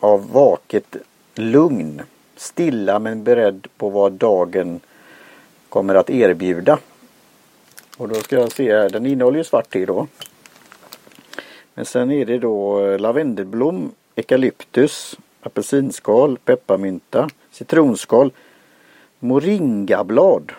av 0.00 0.30
vaket 0.32 0.96
lugn. 1.34 2.02
Stilla 2.36 2.98
men 2.98 3.24
beredd 3.24 3.66
på 3.76 3.88
vad 3.88 4.12
dagen 4.12 4.80
kommer 5.68 5.94
att 5.94 6.10
erbjuda. 6.10 6.78
Och 7.96 8.08
då 8.08 8.14
ska 8.14 8.36
jag 8.36 8.52
se 8.52 8.72
här, 8.76 8.90
den 8.90 9.06
innehåller 9.06 9.38
ju 9.38 9.44
svart 9.44 9.70
te 9.70 9.86
då. 9.86 10.06
Men 11.76 11.84
sen 11.84 12.10
är 12.10 12.24
det 12.24 12.38
då 12.38 12.86
eh, 12.86 12.98
lavendelblom, 12.98 13.92
eukalyptus, 14.14 15.18
apelsinskal, 15.40 16.38
pepparmynta, 16.38 17.28
citronskal, 17.50 18.32
moringablad, 19.18 20.52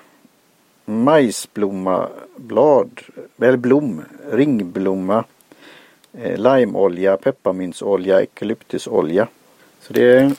majsblommablad, 0.86 3.02
eh, 3.16 3.24
eller 3.48 3.58
blom, 3.58 4.04
ringblomma, 4.32 5.24
eh, 6.14 6.38
limeolja, 6.38 7.18
pepparmyntsolja, 7.18 8.20
eukalyptusolja. 8.20 9.28
Så 9.82 9.94
det 9.94 10.04
är 10.04 10.32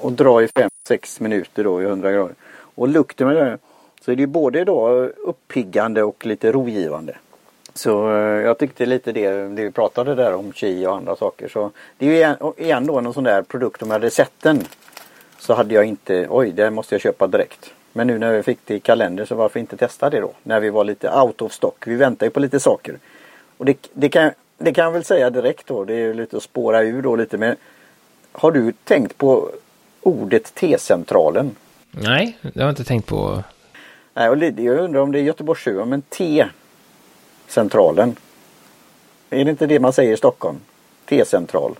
och, 0.00 0.12
dra 0.12 0.42
i 0.42 0.46
5-6 0.46 1.22
minuter 1.22 1.64
då 1.64 1.82
i 1.82 1.84
100 1.84 2.12
grader. 2.12 2.34
Och 2.54 2.88
lukten 2.88 3.26
med 3.26 3.36
det 3.36 3.44
här, 3.44 3.58
så 4.00 4.12
är 4.12 4.16
det 4.16 4.22
ju 4.22 4.26
både 4.26 4.64
då 4.64 4.88
uppiggande 5.18 6.02
och 6.02 6.26
lite 6.26 6.52
rogivande. 6.52 7.16
Så 7.74 8.10
eh, 8.10 8.42
jag 8.42 8.58
tyckte 8.58 8.86
lite 8.86 9.12
det, 9.12 9.30
det 9.30 9.64
vi 9.64 9.70
pratade 9.70 10.14
där 10.14 10.34
om 10.34 10.52
chi 10.52 10.86
och 10.86 10.96
andra 10.96 11.16
saker. 11.16 11.48
Så 11.48 11.70
det 11.98 12.06
är 12.06 12.10
ju 12.10 12.16
igen, 12.16 12.36
igen 12.56 12.86
då 12.86 12.98
en 12.98 13.12
sån 13.12 13.24
där 13.24 13.42
produkt 13.42 13.82
om 13.82 13.88
jag 13.88 13.94
hade 13.94 14.10
sett 14.10 14.32
den. 14.42 14.64
Så 15.38 15.54
hade 15.54 15.74
jag 15.74 15.84
inte, 15.84 16.26
oj 16.30 16.52
det 16.52 16.70
måste 16.70 16.94
jag 16.94 17.02
köpa 17.02 17.26
direkt. 17.26 17.72
Men 17.92 18.06
nu 18.06 18.18
när 18.18 18.32
vi 18.32 18.42
fick 18.42 18.58
det 18.64 18.74
i 18.74 18.80
kalender 18.80 19.24
så 19.24 19.34
varför 19.34 19.60
inte 19.60 19.76
testa 19.76 20.10
det 20.10 20.20
då? 20.20 20.32
När 20.42 20.60
vi 20.60 20.70
var 20.70 20.84
lite 20.84 21.10
out 21.10 21.42
of 21.42 21.52
stock. 21.52 21.86
Vi 21.86 21.94
väntar 21.94 22.26
ju 22.26 22.30
på 22.30 22.40
lite 22.40 22.60
saker. 22.60 22.98
Och 23.56 23.64
det, 23.64 23.88
det, 23.92 24.08
kan, 24.08 24.30
det 24.58 24.72
kan 24.72 24.84
jag 24.84 24.92
väl 24.92 25.04
säga 25.04 25.30
direkt 25.30 25.66
då. 25.66 25.84
Det 25.84 25.94
är 25.94 25.98
ju 25.98 26.14
lite 26.14 26.36
att 26.36 26.42
spåra 26.42 26.82
ur 26.82 27.02
då 27.02 27.16
lite. 27.16 27.38
Men 27.38 27.56
har 28.32 28.52
du 28.52 28.72
tänkt 28.84 29.18
på 29.18 29.50
ordet 30.00 30.54
T-centralen? 30.54 31.56
Nej, 31.90 32.38
det 32.42 32.60
har 32.60 32.66
jag 32.66 32.72
inte 32.72 32.84
tänkt 32.84 33.06
på. 33.06 33.42
Nej, 34.14 34.28
och 34.28 34.38
jag 34.42 34.78
undrar 34.78 35.00
om 35.00 35.12
det 35.12 35.18
är 35.18 35.22
Göteborgstjuven, 35.22 35.88
men 35.88 36.02
T-centralen. 37.46 38.16
Är 39.30 39.44
det 39.44 39.50
inte 39.50 39.66
det 39.66 39.80
man 39.80 39.92
säger 39.92 40.12
i 40.12 40.16
Stockholm? 40.16 40.60
T-central. 41.08 41.74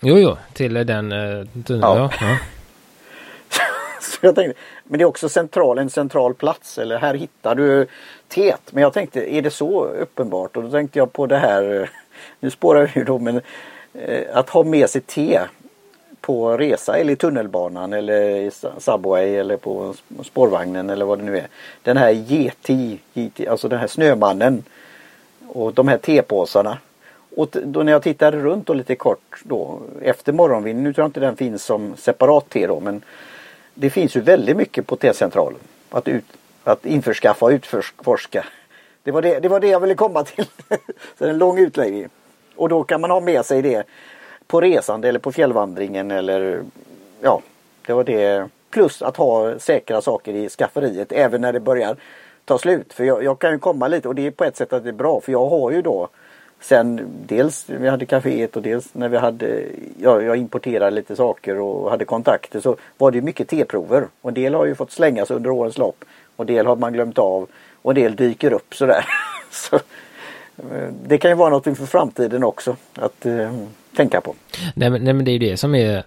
Jo, 0.00 0.18
jo, 0.18 0.36
till 0.52 0.74
den 0.74 1.12
uh, 1.12 1.46
tunneln. 1.66 1.82
Ja. 1.82 2.10
Ja. 2.20 2.38
Så 4.00 4.18
jag 4.20 4.34
tänkte, 4.34 4.60
men 4.84 4.98
det 4.98 5.02
är 5.02 5.06
också 5.06 5.28
central, 5.28 5.78
en 5.78 5.90
central 5.90 6.34
plats. 6.34 6.78
Eller 6.78 6.98
här 6.98 7.14
hittar 7.14 7.54
du 7.54 7.86
teet. 8.28 8.60
Men 8.70 8.82
jag 8.82 8.92
tänkte, 8.92 9.34
är 9.34 9.42
det 9.42 9.50
så 9.50 9.84
uppenbart? 9.84 10.56
Och 10.56 10.62
då 10.62 10.70
tänkte 10.70 10.98
jag 10.98 11.12
på 11.12 11.26
det 11.26 11.38
här, 11.38 11.80
eh, 11.80 11.88
nu 12.40 12.50
spårar 12.50 12.80
jag 12.80 12.96
ju 12.96 13.04
då, 13.04 13.18
men 13.18 13.40
eh, 13.94 14.24
att 14.32 14.50
ha 14.50 14.64
med 14.64 14.90
sig 14.90 15.00
te 15.00 15.40
på 16.20 16.56
resa 16.56 16.96
eller 16.96 17.12
i 17.12 17.16
tunnelbanan 17.16 17.92
eller 17.92 18.20
i 18.20 18.50
Subway 18.78 19.36
eller 19.36 19.56
på 19.56 19.92
sp- 19.92 20.22
spårvagnen 20.22 20.90
eller 20.90 21.04
vad 21.04 21.18
det 21.18 21.24
nu 21.24 21.38
är. 21.38 21.46
Den 21.82 21.96
här 21.96 22.10
Yeti, 22.32 22.98
Yeti 23.14 23.46
alltså 23.46 23.68
den 23.68 23.78
här 23.78 23.86
snömannen 23.86 24.62
och 25.52 25.74
de 25.74 25.88
här 25.88 25.98
tepåsarna. 25.98 26.78
Och 27.36 27.56
då 27.64 27.82
när 27.82 27.92
jag 27.92 28.02
tittade 28.02 28.38
runt 28.38 28.70
och 28.70 28.76
lite 28.76 28.94
kort 28.94 29.40
då 29.42 29.80
efter 30.02 30.32
morgonvinden, 30.32 30.84
nu 30.84 30.92
tror 30.92 31.02
jag 31.02 31.08
inte 31.08 31.20
den 31.20 31.36
finns 31.36 31.64
som 31.64 31.96
separat 31.96 32.48
te 32.48 32.66
då 32.66 32.80
men 32.80 33.04
det 33.74 33.90
finns 33.90 34.16
ju 34.16 34.20
väldigt 34.20 34.56
mycket 34.56 34.86
på 34.86 34.96
T-centralen. 34.96 35.60
Att, 35.90 36.08
ut, 36.08 36.24
att 36.64 36.86
införskaffa 36.86 37.46
och 37.46 37.50
utforska. 37.50 38.44
Det 39.02 39.10
var 39.10 39.22
det, 39.22 39.40
det 39.40 39.48
var 39.48 39.60
det 39.60 39.68
jag 39.68 39.80
ville 39.80 39.94
komma 39.94 40.24
till. 40.24 40.44
Så 41.18 41.24
en 41.24 41.38
lång 41.38 41.58
utläggning. 41.58 42.08
Och 42.56 42.68
då 42.68 42.84
kan 42.84 43.00
man 43.00 43.10
ha 43.10 43.20
med 43.20 43.44
sig 43.44 43.62
det 43.62 43.86
på 44.46 44.60
resan 44.60 45.04
eller 45.04 45.18
på 45.18 45.32
fjällvandringen 45.32 46.10
eller 46.10 46.62
ja, 47.20 47.42
det 47.86 47.92
var 47.92 48.04
det. 48.04 48.48
Plus 48.70 49.02
att 49.02 49.16
ha 49.16 49.58
säkra 49.58 50.00
saker 50.00 50.34
i 50.34 50.48
skafferiet 50.48 51.12
även 51.12 51.40
när 51.40 51.52
det 51.52 51.60
börjar 51.60 51.96
ta 52.44 52.58
slut. 52.58 52.92
För 52.92 53.04
jag, 53.04 53.24
jag 53.24 53.38
kan 53.38 53.52
ju 53.52 53.58
komma 53.58 53.88
lite 53.88 54.08
och 54.08 54.14
det 54.14 54.26
är 54.26 54.30
på 54.30 54.44
ett 54.44 54.56
sätt 54.56 54.72
att 54.72 54.82
det 54.82 54.90
är 54.90 54.92
bra 54.92 55.20
för 55.20 55.32
jag 55.32 55.48
har 55.48 55.70
ju 55.70 55.82
då 55.82 56.08
Sen 56.62 57.00
dels 57.26 57.64
vi 57.68 57.88
hade 57.88 58.06
kaféet 58.06 58.56
och 58.56 58.62
dels 58.62 58.94
när 58.94 59.08
vi 59.08 59.16
hade, 59.16 59.62
ja, 60.00 60.22
jag 60.22 60.36
importerade 60.36 60.90
lite 60.90 61.16
saker 61.16 61.58
och 61.58 61.90
hade 61.90 62.04
kontakter 62.04 62.60
så 62.60 62.76
var 62.98 63.10
det 63.10 63.20
mycket 63.20 63.48
teprover. 63.48 64.06
Och 64.20 64.30
en 64.30 64.34
del 64.34 64.54
har 64.54 64.66
ju 64.66 64.74
fått 64.74 64.92
slängas 64.92 65.30
under 65.30 65.50
årens 65.50 65.78
lopp. 65.78 66.04
Och 66.36 66.42
en 66.42 66.54
del 66.54 66.66
har 66.66 66.76
man 66.76 66.92
glömt 66.92 67.18
av 67.18 67.48
och 67.82 67.90
en 67.90 67.94
del 67.94 68.16
dyker 68.16 68.52
upp 68.52 68.74
sådär. 68.74 69.04
så, 69.50 69.76
eh, 69.76 70.88
det 71.06 71.18
kan 71.18 71.30
ju 71.30 71.34
vara 71.34 71.50
något 71.50 71.64
för 71.64 71.86
framtiden 71.86 72.44
också 72.44 72.76
att 72.94 73.26
eh, 73.26 73.52
tänka 73.96 74.20
på. 74.20 74.34
Nej, 74.74 74.90
men, 74.90 75.04
nej, 75.04 75.14
men 75.14 75.24
det 75.24 75.30
är 75.30 75.38
ju 75.38 75.50
det 75.50 75.56
som 75.56 75.74
är 75.74 76.04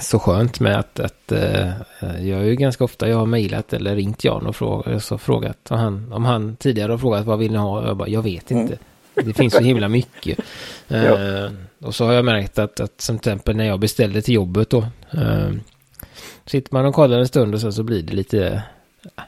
så 0.00 0.18
skönt 0.18 0.60
med 0.60 0.78
att, 0.78 1.00
att 1.00 1.32
eh, 1.32 1.70
jag 2.00 2.40
är 2.40 2.44
ju 2.44 2.56
ganska 2.56 2.84
ofta, 2.84 3.08
jag 3.08 3.16
har 3.16 3.26
mejlat 3.26 3.72
eller 3.72 3.96
ringt 3.96 4.24
Jan 4.24 4.46
och 4.46 4.56
frågat, 4.56 5.04
så 5.04 5.18
frågat 5.18 5.70
om 5.70 5.78
han, 5.78 6.12
om 6.12 6.24
han 6.24 6.56
tidigare 6.56 6.92
har 6.92 6.98
frågat 6.98 7.26
vad 7.26 7.38
vill 7.38 7.52
ni 7.52 7.58
ha? 7.58 7.86
Jag 7.86 7.96
bara, 7.96 8.08
jag 8.08 8.22
vet 8.22 8.50
inte. 8.50 8.78
Det 9.14 9.32
finns 9.32 9.54
så 9.54 9.62
himla 9.62 9.88
mycket. 9.88 10.38
Eh, 10.88 11.50
och 11.78 11.94
så 11.94 12.04
har 12.04 12.12
jag 12.12 12.24
märkt 12.24 12.58
att, 12.58 12.80
att 12.80 13.00
som 13.00 13.18
till 13.18 13.32
exempel 13.32 13.56
när 13.56 13.64
jag 13.64 13.80
beställde 13.80 14.22
till 14.22 14.34
jobbet 14.34 14.70
då. 14.70 14.78
Eh, 15.10 15.50
sitter 16.46 16.74
man 16.74 16.86
och 16.86 16.94
kollar 16.94 17.18
en 17.18 17.28
stund 17.28 17.54
och 17.54 17.60
så, 17.60 17.72
så 17.72 17.82
blir 17.82 18.02
det 18.02 18.12
lite, 18.12 18.62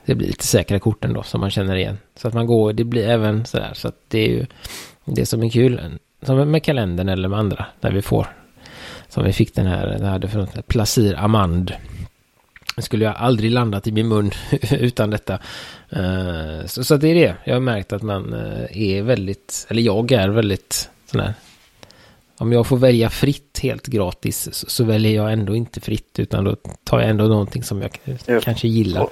det 0.04 0.14
blir 0.14 0.26
lite 0.26 0.46
säkra 0.46 0.78
korten 0.78 1.12
då 1.12 1.22
som 1.22 1.40
man 1.40 1.50
känner 1.50 1.76
igen. 1.76 1.98
Så 2.16 2.28
att 2.28 2.34
man 2.34 2.46
går, 2.46 2.72
det 2.72 2.84
blir 2.84 3.08
även 3.08 3.46
sådär. 3.46 3.70
Så 3.74 3.88
att 3.88 3.96
det 4.08 4.18
är 4.18 4.28
ju 4.28 4.46
det 5.04 5.26
som 5.26 5.42
är 5.42 5.50
kul. 5.50 5.98
Som 6.22 6.50
med 6.50 6.62
kalendern 6.62 7.08
eller 7.08 7.28
med 7.28 7.38
andra, 7.38 7.66
när 7.80 7.92
vi 7.92 8.02
får 8.02 8.26
som 9.14 9.24
vi 9.24 9.32
fick 9.32 9.54
den 9.54 9.66
här, 9.66 9.98
det 9.98 10.06
hade 10.06 10.28
för 10.28 10.46
Placir 10.66 11.14
Amand. 11.18 11.72
Det 12.76 12.82
skulle 12.82 13.04
jag 13.04 13.14
aldrig 13.16 13.50
landat 13.50 13.86
i 13.86 13.92
min 13.92 14.08
mun 14.08 14.30
utan 14.70 15.10
detta. 15.10 15.38
Uh, 15.96 16.66
så, 16.66 16.84
så 16.84 16.96
det 16.96 17.08
är 17.08 17.14
det. 17.14 17.34
Jag 17.44 17.54
har 17.54 17.60
märkt 17.60 17.92
att 17.92 18.02
man 18.02 18.34
uh, 18.34 18.78
är 18.78 19.02
väldigt, 19.02 19.66
eller 19.70 19.82
jag 19.82 20.12
är 20.12 20.28
väldigt 20.28 20.90
sån 21.10 21.20
här. 21.20 21.34
Om 22.38 22.52
jag 22.52 22.66
får 22.66 22.76
välja 22.76 23.10
fritt 23.10 23.60
helt 23.62 23.86
gratis 23.86 24.48
så, 24.52 24.66
så, 24.70 24.84
väljer 24.84 25.14
jag 25.14 25.32
ändå 25.32 25.56
inte 25.56 25.80
fritt 25.80 26.18
utan 26.18 26.44
då 26.44 26.56
tar 26.84 27.00
jag 27.00 27.10
ändå 27.10 27.24
någonting 27.24 27.62
som 27.62 27.82
jag 27.82 28.00
kanske 28.42 28.68
gillar. 28.68 29.08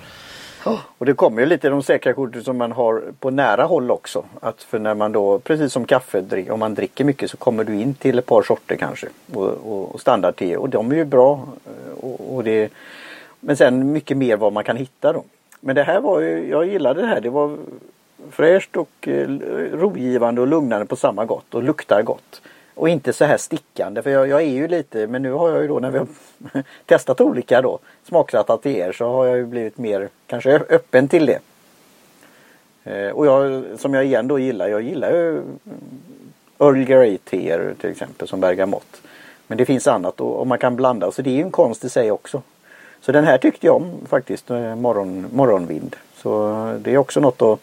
Och 0.99 1.07
det 1.07 1.15
kommer 1.15 1.41
ju 1.41 1.47
lite 1.47 1.69
de 1.69 1.83
säkra 1.83 2.13
korten 2.13 2.45
som 2.45 2.57
man 2.57 2.73
har 2.73 3.03
på 3.21 3.31
nära 3.31 3.65
håll 3.65 3.91
också. 3.91 4.25
Att 4.41 4.63
för 4.63 4.79
när 4.79 4.95
man 4.95 5.13
då, 5.13 5.39
precis 5.39 5.73
som 5.73 5.85
kaffe, 5.85 6.51
om 6.51 6.61
man 6.61 6.75
dricker 6.75 7.05
mycket 7.05 7.31
så 7.31 7.37
kommer 7.37 7.65
du 7.65 7.81
in 7.81 7.95
till 7.95 8.19
ett 8.19 8.27
par 8.27 8.43
sorter 8.43 8.77
kanske. 8.77 9.07
Och, 9.35 9.49
och, 9.49 9.95
och 9.95 10.01
standardte 10.01 10.57
och 10.57 10.69
de 10.69 10.93
är 10.93 10.97
ju 10.97 11.05
bra. 11.05 11.49
Eh, 11.67 12.05
och, 12.05 12.37
och, 12.37 12.45
det, 12.45 12.73
men 13.41 13.57
sen 13.57 13.93
mycket 13.93 14.17
mer 14.17 14.37
vad 14.37 14.53
man 14.53 14.65
kan 14.65 14.77
hitta 14.77 15.13
då. 15.13 15.25
Men 15.61 15.77
det 15.77 15.83
här 15.83 16.01
var 16.01 16.21
ju, 16.21 16.49
jag 16.51 16.67
gillade 16.67 17.01
det 17.01 17.07
här. 17.07 17.21
Det 17.21 17.31
var 17.31 17.57
fräscht 18.31 18.77
och 18.77 19.09
eh, 19.09 19.29
rogivande 19.73 20.41
och 20.41 20.47
lugnande 20.47 20.87
på 20.87 20.97
samma 20.97 21.25
gott 21.25 21.55
och 21.55 21.63
luktar 21.63 22.03
gott. 22.03 22.43
Och 22.83 22.89
inte 22.89 23.13
så 23.13 23.25
här 23.25 23.37
stickande 23.37 24.03
för 24.03 24.11
jag, 24.11 24.29
jag, 24.29 24.43
är 24.43 24.47
ju 24.47 24.69
lite 24.69 25.07
men 25.07 25.23
nu 25.23 25.33
har 25.33 25.51
jag 25.51 25.63
ju 25.63 25.69
då 25.69 25.79
när 25.79 25.91
vi 25.91 25.99
har 25.99 26.07
testat 26.87 27.21
olika 27.21 27.63
då 27.63 27.79
smaksatta 28.05 28.57
till 28.57 28.77
er 28.77 28.93
så 28.93 29.05
har 29.05 29.27
jag 29.27 29.37
ju 29.37 29.47
blivit 29.47 29.79
mer 29.79 30.09
kanske 30.27 30.51
öppen 30.53 31.09
till 31.09 31.27
det. 31.27 31.39
Eh, 32.85 33.11
och 33.11 33.27
jag 33.27 33.65
som 33.79 33.95
jag 33.95 34.05
igen 34.05 34.29
då 34.29 34.39
gillar, 34.39 34.69
jag 34.69 34.83
gillar 34.83 35.11
ju 35.11 35.43
Earl 36.59 36.85
Grey 36.85 37.19
teer 37.19 37.75
till 37.81 37.91
exempel 37.91 38.29
som 38.29 38.41
bergamott. 38.41 39.03
Men 39.47 39.59
det 39.59 39.65
finns 39.65 39.87
annat 39.87 40.21
och, 40.21 40.41
och 40.41 40.47
man 40.47 40.59
kan 40.59 40.77
blanda 40.77 41.11
så 41.11 41.23
det 41.23 41.31
är 41.31 41.37
ju 41.37 41.43
en 41.43 41.51
konst 41.51 41.85
i 41.85 41.89
sig 41.89 42.11
också. 42.11 42.43
Så 43.01 43.13
den 43.13 43.25
här 43.25 43.39
tyckte 43.39 43.67
jag 43.67 43.77
om 43.77 43.93
faktiskt, 44.07 44.51
eh, 44.51 44.75
morgon, 44.75 45.27
morgonvind. 45.33 45.97
Så 46.17 46.53
det 46.81 46.95
är 46.95 46.99
också 46.99 47.21
något 47.21 47.43
att 47.43 47.59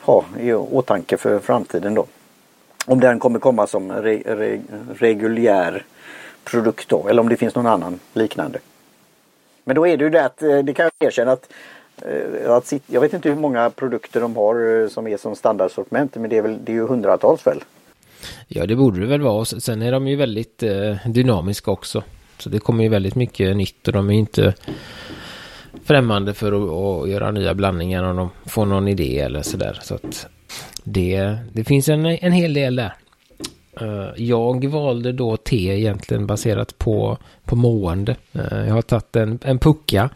ha 0.00 0.24
i 0.40 0.52
åtanke 0.52 1.16
för 1.16 1.38
framtiden 1.38 1.94
då. 1.94 2.06
Om 2.86 3.00
den 3.00 3.18
kommer 3.18 3.38
komma 3.38 3.66
som 3.66 3.92
re, 3.92 4.22
re, 4.26 4.60
reguljär 4.94 5.84
produkt 6.44 6.88
då 6.88 7.08
eller 7.08 7.20
om 7.20 7.28
det 7.28 7.36
finns 7.36 7.54
någon 7.54 7.66
annan 7.66 8.00
liknande. 8.12 8.58
Men 9.64 9.76
då 9.76 9.86
är 9.86 9.96
det 9.96 10.04
ju 10.04 10.10
det 10.10 10.24
att 10.24 10.42
eh, 10.42 10.58
det 10.58 10.74
kan 10.74 10.90
jag 10.98 11.08
erkänna 11.08 11.32
att, 11.32 11.52
eh, 12.02 12.52
att 12.52 12.72
jag 12.86 13.00
vet 13.00 13.12
inte 13.12 13.28
hur 13.28 13.36
många 13.36 13.70
produkter 13.70 14.20
de 14.20 14.36
har 14.36 14.82
eh, 14.82 14.88
som 14.88 15.06
är 15.06 15.16
som 15.16 15.36
standardsortiment 15.36 16.16
men 16.16 16.30
det 16.30 16.36
är, 16.36 16.42
väl, 16.42 16.58
det 16.64 16.72
är 16.72 16.74
ju 16.74 16.86
hundratals 16.86 17.46
väl? 17.46 17.60
Ja 18.48 18.66
det 18.66 18.76
borde 18.76 19.00
det 19.00 19.06
väl 19.06 19.20
vara. 19.20 19.44
Sen 19.44 19.82
är 19.82 19.92
de 19.92 20.08
ju 20.08 20.16
väldigt 20.16 20.62
dynamiska 21.06 21.70
också. 21.70 22.02
Så 22.38 22.48
det 22.48 22.58
kommer 22.58 22.84
ju 22.84 22.90
väldigt 22.90 23.14
mycket 23.14 23.56
nytt 23.56 23.86
och 23.86 23.92
de 23.92 24.10
är 24.10 24.14
inte 24.14 24.54
främmande 25.84 26.34
för 26.34 26.52
att, 26.52 27.02
att 27.04 27.10
göra 27.10 27.30
nya 27.30 27.54
blandningar 27.54 28.02
om 28.02 28.16
de 28.16 28.30
får 28.46 28.66
någon 28.66 28.88
idé 28.88 29.20
eller 29.20 29.42
sådär. 29.42 29.78
Så 29.82 29.94
att 29.94 30.26
det, 30.84 31.36
det 31.52 31.64
finns 31.64 31.88
en, 31.88 32.06
en 32.06 32.32
hel 32.32 32.54
del 32.54 32.76
där. 32.76 32.92
Uh, 33.82 34.08
jag 34.16 34.64
valde 34.64 35.12
då 35.12 35.36
te 35.36 35.56
egentligen 35.56 36.26
baserat 36.26 36.78
på, 36.78 37.18
på 37.44 37.56
mående. 37.56 38.16
Uh, 38.36 38.66
jag 38.66 38.74
har 38.74 38.82
tagit 38.82 39.16
en, 39.16 39.38
en 39.42 39.58
pucka. 39.58 40.10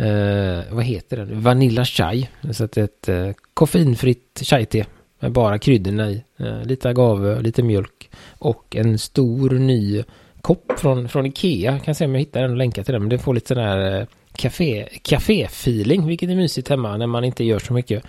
Uh, 0.00 0.60
vad 0.70 0.84
heter 0.84 1.16
den? 1.16 1.40
Vanilla 1.40 1.84
chai. 1.84 2.28
Så 2.50 2.64
att 2.64 2.76
ett 2.76 3.08
uh, 3.08 3.30
koffeinfritt 3.54 4.42
chai-te. 4.44 4.84
Med 5.20 5.32
bara 5.32 5.58
kryddorna 5.58 6.10
i. 6.10 6.22
lite 6.64 6.88
agave, 6.88 7.40
lite 7.40 7.62
mjölk. 7.62 8.10
Och 8.38 8.76
en 8.76 8.98
stor 8.98 9.50
ny 9.50 10.04
kopp 10.40 10.72
från, 10.76 11.08
från 11.08 11.26
Ikea. 11.26 11.72
Jag 11.72 11.84
kan 11.84 11.94
se 11.94 12.04
om 12.04 12.14
jag 12.14 12.20
hittar 12.20 12.42
den 12.42 12.50
och 12.50 12.56
länkar 12.56 12.82
till 12.82 12.92
den. 12.92 13.02
Men 13.02 13.08
det 13.08 13.18
får 13.18 13.34
lite 13.34 13.46
sån 13.48 13.58
här 13.58 14.06
café, 14.32 14.88
café-feeling. 15.02 16.06
Vilket 16.06 16.30
är 16.30 16.34
mysigt 16.34 16.68
hemma 16.68 16.96
när 16.96 17.06
man 17.06 17.24
inte 17.24 17.44
gör 17.44 17.58
så 17.58 17.72
mycket. 17.72 18.04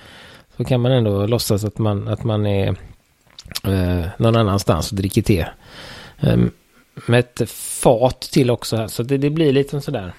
Så 0.60 0.65
kan 0.65 0.82
man 0.82 0.91
ändå 0.91 1.26
låtsas 1.26 1.63
att 1.63 1.78
man, 1.78 2.08
att 2.08 2.24
man 2.24 2.45
är 2.45 2.67
eh, 3.63 4.06
någon 4.17 4.36
annanstans 4.36 4.91
och 4.91 4.98
dricker 4.98 5.22
te. 5.22 5.45
Eh, 6.19 6.38
med 7.08 7.19
ett 7.19 7.52
fat 7.52 8.22
till 8.22 8.52
också 8.52 8.76
här. 8.76 8.88
Så 8.88 9.04
det, 9.04 9.17
det 9.17 9.30
blir 9.30 9.54
lite 9.54 9.82
sådär. 9.82 10.13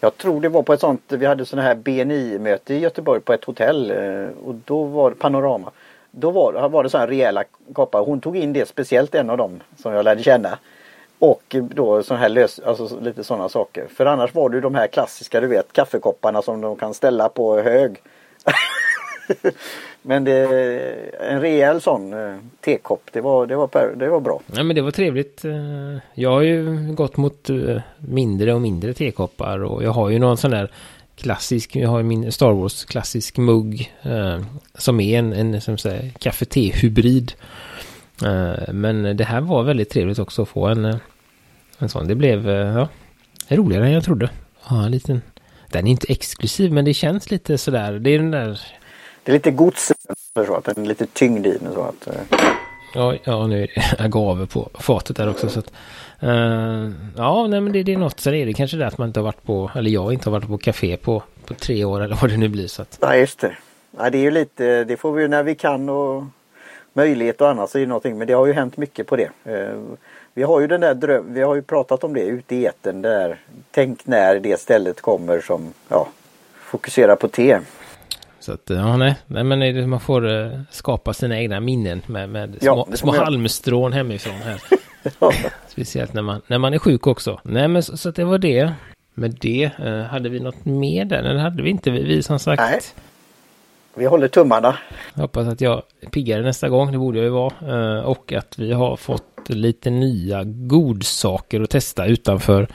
Jag 0.00 0.16
tror 0.16 0.40
det 0.40 0.48
var 0.48 0.62
på 0.62 0.72
ett 0.72 0.80
sånt, 0.80 1.02
vi 1.08 1.26
hade 1.26 1.46
sådana 1.46 1.68
här 1.68 1.74
BNI-möte 1.74 2.74
i 2.74 2.78
Göteborg 2.78 3.20
på 3.20 3.32
ett 3.32 3.44
hotell 3.44 3.90
eh, 3.90 4.46
och 4.46 4.54
då 4.64 4.84
var 4.84 5.10
det 5.10 5.16
Panorama. 5.16 5.70
Då 6.10 6.30
var, 6.30 6.68
var 6.68 6.82
det 6.82 6.90
sådana 6.90 7.06
här 7.06 7.10
rejäla 7.10 7.44
koppar. 7.72 8.04
Hon 8.04 8.20
tog 8.20 8.36
in 8.36 8.52
det 8.52 8.68
speciellt 8.68 9.14
en 9.14 9.30
av 9.30 9.36
dem 9.36 9.60
som 9.76 9.92
jag 9.92 10.04
lärde 10.04 10.22
känna. 10.22 10.58
Och 11.18 11.56
då 11.74 12.02
sån 12.02 12.16
här 12.16 12.28
lös, 12.28 12.58
alltså 12.58 13.00
lite 13.00 13.24
sådana 13.24 13.48
saker. 13.48 13.86
För 13.96 14.06
annars 14.06 14.34
var 14.34 14.48
det 14.48 14.56
ju 14.56 14.60
de 14.60 14.74
här 14.74 14.86
klassiska 14.86 15.40
du 15.40 15.46
vet 15.46 15.72
kaffekopparna 15.72 16.42
som 16.42 16.60
de 16.60 16.76
kan 16.76 16.94
ställa 16.94 17.28
på 17.28 17.60
hög. 17.60 18.02
men 20.02 20.24
det, 20.24 20.46
en 21.20 21.40
rejäl 21.40 21.80
sån 21.80 22.12
eh, 22.12 22.36
tekopp, 22.60 23.02
det 23.12 23.20
var, 23.20 23.46
det, 23.46 23.56
var, 23.56 23.94
det 23.96 24.08
var 24.08 24.20
bra. 24.20 24.40
Ja 24.54 24.62
men 24.62 24.76
det 24.76 24.82
var 24.82 24.90
trevligt. 24.90 25.44
Eh, 25.44 25.96
jag 26.14 26.30
har 26.30 26.42
ju 26.42 26.92
gått 26.92 27.16
mot 27.16 27.50
eh, 27.50 27.80
mindre 27.98 28.54
och 28.54 28.60
mindre 28.60 28.94
tekoppar 28.94 29.64
och 29.64 29.84
jag 29.84 29.90
har 29.90 30.10
ju 30.10 30.18
någon 30.18 30.36
sån 30.36 30.50
där 30.50 30.70
klassisk, 31.16 31.76
jag 31.76 31.88
har 31.88 32.02
min 32.02 32.32
Star 32.32 32.52
Wars 32.52 32.84
klassisk 32.84 33.36
mugg 33.36 33.92
som 34.74 35.00
är 35.00 35.18
en, 35.18 35.32
en 35.32 35.60
som 35.60 35.78
säger, 35.78 36.10
kaffe-te-hybrid. 36.18 37.32
men 38.72 39.16
det 39.16 39.24
här 39.24 39.40
var 39.40 39.62
väldigt 39.62 39.90
trevligt 39.90 40.18
också 40.18 40.42
att 40.42 40.48
få 40.48 40.66
en, 40.66 40.96
en 41.78 41.88
sån. 41.88 42.08
Det 42.08 42.14
blev 42.14 42.48
ja, 42.48 42.88
roligare 43.48 43.86
än 43.86 43.92
jag 43.92 44.04
trodde. 44.04 44.30
Ja, 44.70 44.84
en 44.84 44.90
liten 44.90 45.20
den 45.72 45.86
är 45.86 45.90
inte 45.90 46.12
exklusiv 46.12 46.72
men 46.72 46.84
det 46.84 46.94
känns 46.94 47.30
lite 47.30 47.58
sådär. 47.58 47.92
Det 47.92 48.10
är 48.10 48.18
den 48.18 48.30
där 48.30 48.60
det 49.24 49.32
är 49.32 49.34
lite 49.34 49.50
gods 49.50 49.92
så 50.34 50.54
att 50.54 50.64
den 50.64 50.84
är 50.84 50.88
lite 50.88 51.06
tyngd 51.06 51.46
i 51.46 51.58
den 51.62 51.74
så 51.74 51.82
att. 51.82 52.06
Eh. 52.06 52.38
Ja, 52.94 53.14
ja 53.24 53.46
nu 53.46 53.62
är 53.62 53.66
det 53.74 54.04
agave 54.04 54.46
på 54.46 54.68
fatet 54.74 55.16
där 55.16 55.30
också 55.30 55.48
så 55.48 55.58
att. 55.58 55.72
Uh, 56.22 56.90
ja, 57.16 57.46
nej 57.46 57.60
men 57.60 57.72
det, 57.72 57.82
det 57.82 57.92
är 57.92 57.98
något 57.98 58.20
så 58.20 58.30
är 58.30 58.46
det 58.46 58.52
kanske 58.52 58.76
det 58.76 58.86
att 58.86 58.98
man 58.98 59.08
inte 59.08 59.20
har 59.20 59.24
varit 59.24 59.44
på, 59.44 59.70
eller 59.74 59.90
jag 59.90 60.12
inte 60.12 60.30
har 60.30 60.32
varit 60.32 60.48
på 60.48 60.58
café 60.58 60.96
på, 60.96 61.22
på 61.46 61.54
tre 61.54 61.84
år 61.84 62.00
eller 62.00 62.18
vad 62.20 62.30
det 62.30 62.36
nu 62.36 62.48
blir 62.48 62.66
så 62.66 62.82
att. 62.82 62.98
Ja, 63.00 63.16
just 63.16 63.40
det. 63.40 63.56
Ja, 63.98 64.10
det 64.10 64.18
är 64.18 64.22
ju 64.22 64.30
lite, 64.30 64.84
det 64.84 64.96
får 64.96 65.12
vi 65.12 65.28
när 65.28 65.42
vi 65.42 65.54
kan 65.54 65.88
och 65.88 66.24
möjlighet 66.92 67.40
och 67.40 67.48
annat 67.48 67.70
så 67.70 67.78
är 67.78 67.82
det 67.82 67.88
någonting, 67.88 68.18
men 68.18 68.26
det 68.26 68.32
har 68.32 68.46
ju 68.46 68.52
hänt 68.52 68.76
mycket 68.76 69.06
på 69.06 69.16
det. 69.16 69.30
Uh, 69.48 69.80
vi 70.34 70.42
har 70.42 70.60
ju 70.60 70.66
den 70.66 70.80
där 70.80 70.94
dröm, 70.94 71.34
vi 71.34 71.40
har 71.40 71.54
ju 71.54 71.62
pratat 71.62 72.04
om 72.04 72.14
det 72.14 72.20
ute 72.20 72.56
i 72.56 72.64
eten 72.64 73.02
där. 73.02 73.38
Tänk 73.70 74.06
när 74.06 74.40
det 74.40 74.60
stället 74.60 75.00
kommer 75.00 75.40
som, 75.40 75.72
ja, 75.88 76.08
fokusera 76.60 77.16
på 77.16 77.28
te. 77.28 77.58
Så 78.40 78.52
att, 78.52 78.70
ja, 78.70 78.96
nej, 78.96 79.16
nej 79.26 79.44
men 79.44 79.90
man 79.90 80.00
får 80.00 80.26
uh, 80.26 80.60
skapa 80.70 81.12
sina 81.12 81.38
egna 81.38 81.60
minnen 81.60 82.02
med, 82.06 82.28
med 82.28 82.58
ja, 82.60 82.86
små, 82.86 82.96
små 82.96 83.12
halmstrån 83.12 83.92
hemifrån 83.92 84.34
här. 84.34 84.62
ja. 85.18 85.32
Speciellt 85.68 86.14
när 86.14 86.22
man, 86.22 86.42
när 86.46 86.58
man 86.58 86.74
är 86.74 86.78
sjuk 86.78 87.06
också. 87.06 87.40
Nej, 87.42 87.68
men 87.68 87.82
så, 87.82 87.96
så 87.96 88.08
att 88.08 88.16
det 88.16 88.24
var 88.24 88.38
det. 88.38 88.72
Med 89.14 89.36
det, 89.40 89.70
uh, 89.84 90.02
hade 90.02 90.28
vi 90.28 90.40
något 90.40 90.64
mer 90.64 91.04
där? 91.04 91.22
Eller 91.22 91.40
hade 91.40 91.62
vi 91.62 91.70
inte? 91.70 91.90
Vi, 91.90 92.02
vi 92.02 92.22
som 92.22 92.38
sagt. 92.38 92.62
Nej. 92.62 92.80
Vi 93.94 94.06
håller 94.06 94.28
tummarna. 94.28 94.78
Jag 95.14 95.22
hoppas 95.22 95.48
att 95.48 95.60
jag 95.60 95.82
är 96.00 96.08
piggare 96.08 96.42
nästa 96.42 96.68
gång, 96.68 96.92
det 96.92 96.98
borde 96.98 97.18
jag 97.18 97.24
ju 97.24 97.30
vara. 97.30 97.98
Uh, 97.98 98.04
och 98.04 98.32
att 98.32 98.58
vi 98.58 98.72
har 98.72 98.96
fått 98.96 99.48
lite 99.48 99.90
nya 99.90 100.44
godsaker 100.44 101.60
att 101.60 101.70
testa 101.70 102.06
utanför 102.06 102.68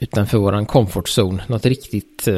utanför 0.00 0.38
våran 0.38 0.66
comfort 0.66 1.08
zone. 1.18 1.44
Något 1.46 1.66
riktigt 1.66 2.28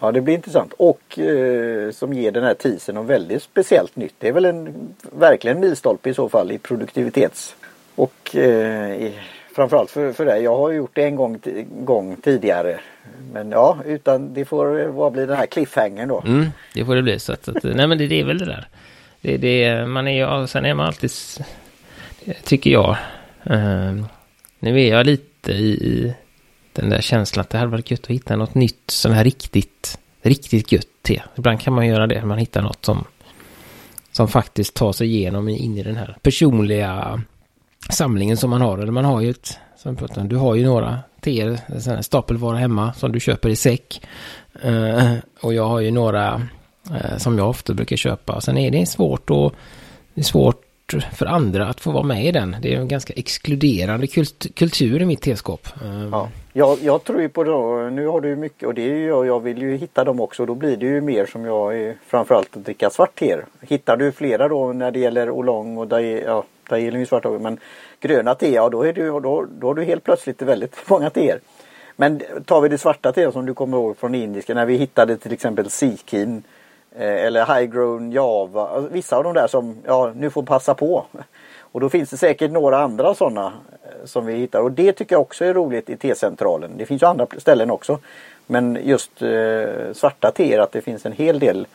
Ja 0.00 0.12
det 0.12 0.20
blir 0.20 0.34
intressant 0.34 0.72
och 0.76 1.18
eh, 1.18 1.90
som 1.90 2.12
ger 2.12 2.32
den 2.32 2.44
här 2.44 2.54
tisen 2.54 2.94
något 2.94 3.06
väldigt 3.06 3.42
speciellt 3.42 3.96
nytt. 3.96 4.14
Det 4.18 4.28
är 4.28 4.32
väl 4.32 4.44
en 4.44 4.94
verkligen 5.12 5.60
milstolpe 5.60 6.10
i 6.10 6.14
så 6.14 6.28
fall 6.28 6.52
i 6.52 6.58
produktivitets 6.58 7.56
och 7.94 8.36
eh, 8.36 8.92
i, 8.92 9.18
framförallt 9.54 9.90
för, 9.90 10.12
för 10.12 10.24
dig. 10.24 10.42
Jag 10.42 10.56
har 10.56 10.72
gjort 10.72 10.90
det 10.94 11.04
en 11.04 11.16
gång, 11.16 11.38
gång 11.84 12.16
tidigare. 12.16 12.80
Men 13.32 13.50
ja, 13.50 13.78
utan 13.86 14.34
det 14.34 14.44
får 14.44 14.80
eh, 14.80 14.86
vad 14.86 15.12
blir 15.12 15.26
den 15.26 15.36
här 15.36 15.46
cliffhangern 15.46 16.08
då. 16.08 16.22
Mm, 16.26 16.46
det 16.74 16.84
får 16.84 16.94
det 16.94 17.02
bli 17.02 17.18
så 17.18 17.32
att, 17.32 17.48
att 17.48 17.62
nej 17.62 17.86
men 17.86 17.98
det, 17.98 18.06
det 18.06 18.20
är 18.20 18.24
väl 18.24 18.38
det 18.38 18.44
där. 18.44 18.68
Det, 19.20 19.36
det, 19.36 19.86
man 19.86 20.08
är 20.08 20.40
ju, 20.40 20.46
sen 20.46 20.64
är 20.64 20.74
man 20.74 20.86
alltid, 20.86 21.10
tycker 22.44 22.70
jag, 22.70 22.96
eh, 23.44 23.92
nu 24.58 24.80
är 24.80 24.90
jag 24.90 25.06
lite 25.06 25.52
i, 25.52 25.70
i 25.70 26.14
den 26.80 26.90
där 26.90 27.00
känslan 27.00 27.40
att 27.40 27.50
det 27.50 27.58
hade 27.58 27.70
varit 27.70 27.90
gött 27.90 28.00
att 28.00 28.10
hitta 28.10 28.36
något 28.36 28.54
nytt, 28.54 28.90
sån 28.90 29.12
här 29.12 29.24
riktigt, 29.24 29.98
riktigt 30.22 30.72
gött 30.72 30.86
te. 31.02 31.22
Ibland 31.36 31.60
kan 31.60 31.74
man 31.74 31.86
göra 31.86 32.06
det, 32.06 32.24
man 32.24 32.38
hittar 32.38 32.62
något 32.62 32.84
som, 32.84 33.04
som 34.12 34.28
faktiskt 34.28 34.74
tar 34.74 34.92
sig 34.92 35.06
igenom 35.06 35.48
in 35.48 35.78
i 35.78 35.82
den 35.82 35.96
här 35.96 36.16
personliga 36.22 37.22
samlingen 37.90 38.36
som 38.36 38.50
man 38.50 38.60
har. 38.60 38.78
Eller 38.78 38.92
man 38.92 39.04
har 39.04 39.20
ju 39.20 39.30
ett, 39.30 39.58
som 39.76 39.96
du 40.28 40.36
har 40.36 40.54
ju 40.54 40.64
några 40.64 40.98
teer, 41.20 42.02
stapelvara 42.02 42.56
hemma 42.56 42.92
som 42.92 43.12
du 43.12 43.20
köper 43.20 43.48
i 43.48 43.56
säck. 43.56 44.00
Uh, 44.64 45.14
och 45.40 45.54
jag 45.54 45.68
har 45.68 45.80
ju 45.80 45.90
några 45.90 46.48
uh, 46.90 47.16
som 47.18 47.38
jag 47.38 47.48
ofta 47.48 47.74
brukar 47.74 47.96
köpa. 47.96 48.40
Sen 48.40 48.58
är 48.58 48.70
det 48.70 48.86
svårt 48.86 49.30
och 49.30 49.54
det 50.14 50.20
är 50.20 50.24
svårt 50.24 50.64
för 51.12 51.26
andra 51.26 51.68
att 51.68 51.80
få 51.80 51.90
vara 51.90 52.02
med 52.02 52.26
i 52.26 52.32
den. 52.32 52.56
Det 52.62 52.74
är 52.74 52.80
en 52.80 52.88
ganska 52.88 53.12
exkluderande 53.12 54.06
kult 54.06 54.46
kultur 54.54 55.02
i 55.02 55.04
mitt 55.04 55.22
teskåp. 55.22 55.68
Eh, 55.84 56.08
ja, 56.12 56.28
jag, 56.58 56.78
jag 56.82 57.04
tror 57.04 57.20
ju 57.20 57.28
på 57.28 57.44
det. 57.44 57.90
Nu 57.90 58.06
har 58.06 58.20
du 58.20 58.36
mycket 58.36 58.68
och 58.68 58.74
det 58.74 58.82
är 58.82 58.94
ju 58.94 59.06
jag. 59.06 59.40
Vill 59.40 59.62
ju 59.62 59.76
hitta 59.76 60.04
dem 60.04 60.20
också. 60.20 60.46
Då 60.46 60.54
blir 60.54 60.76
det 60.76 60.86
ju 60.86 61.00
mer 61.00 61.26
som 61.26 61.44
jag 61.44 61.94
framförallt 62.06 62.56
att 62.56 62.64
dricka 62.64 62.90
svart 62.90 63.18
te. 63.18 63.36
Hittar 63.60 63.96
du 63.96 64.12
flera 64.12 64.48
då 64.48 64.72
när 64.72 64.90
det 64.90 64.98
gäller 64.98 65.30
Olong 65.30 65.78
och 65.78 65.88
Dae, 65.88 66.24
ja, 66.24 66.44
Dae 66.68 66.80
är 66.80 66.92
ju 66.92 67.06
svart 67.06 67.24
men 67.40 67.58
gröna 68.00 68.34
te, 68.34 68.54
ja 68.54 68.68
då, 68.68 68.82
är 68.82 68.92
du, 68.92 69.20
då, 69.20 69.46
då 69.58 69.66
har 69.66 69.74
du 69.74 69.84
helt 69.84 70.04
plötsligt 70.04 70.42
väldigt 70.42 70.76
många 70.90 71.10
teer. 71.10 71.40
Men 71.96 72.22
tar 72.44 72.60
vi 72.60 72.68
det 72.68 72.78
svarta 72.78 73.12
te 73.12 73.32
som 73.32 73.46
du 73.46 73.54
kommer 73.54 73.76
ihåg 73.76 73.96
från 73.96 74.14
indiska 74.14 74.54
när 74.54 74.66
vi 74.66 74.76
hittade 74.76 75.16
till 75.16 75.32
exempel 75.32 75.70
Sikin 75.70 76.42
eh, 76.96 77.24
eller 77.24 77.46
High 77.46 77.72
Grown 77.72 78.12
Java. 78.12 78.68
Alltså 78.68 78.92
vissa 78.92 79.16
av 79.16 79.24
de 79.24 79.34
där 79.34 79.46
som 79.46 79.76
ja, 79.86 80.12
nu 80.16 80.30
får 80.30 80.42
passa 80.42 80.74
på. 80.74 81.06
Och 81.72 81.80
då 81.80 81.88
finns 81.88 82.10
det 82.10 82.16
säkert 82.16 82.50
några 82.50 82.78
andra 82.78 83.14
sådana 83.14 83.52
som 84.04 84.26
vi 84.26 84.34
hittar 84.34 84.60
och 84.60 84.72
det 84.72 84.92
tycker 84.92 85.14
jag 85.14 85.22
också 85.22 85.44
är 85.44 85.54
roligt 85.54 85.90
i 85.90 85.96
T-centralen. 85.96 86.70
Det 86.76 86.86
finns 86.86 87.02
ju 87.02 87.06
andra 87.06 87.26
ställen 87.38 87.70
också. 87.70 87.98
Men 88.46 88.78
just 88.82 89.22
eh, 89.22 89.92
svarta 89.92 90.30
teer 90.30 90.58
att 90.58 90.72
det 90.72 90.80
finns 90.80 91.06
en 91.06 91.12
hel 91.12 91.38
del 91.38 91.66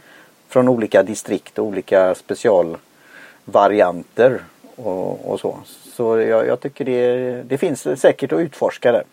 från 0.48 0.70
olika 0.70 1.04
distrikt 1.04 1.60
och 1.60 1.66
olika 1.66 2.16
specialvarianter 2.16 4.42
och, 4.76 5.32
och 5.32 5.40
så. 5.40 5.60
Så 5.94 6.20
jag, 6.20 6.48
jag 6.48 6.60
tycker 6.60 6.86
det, 6.86 7.44
det 7.44 7.58
finns 7.58 8.02
säkert 8.02 8.32
att 8.32 8.40
utforska 8.40 8.92
det. 8.92 9.04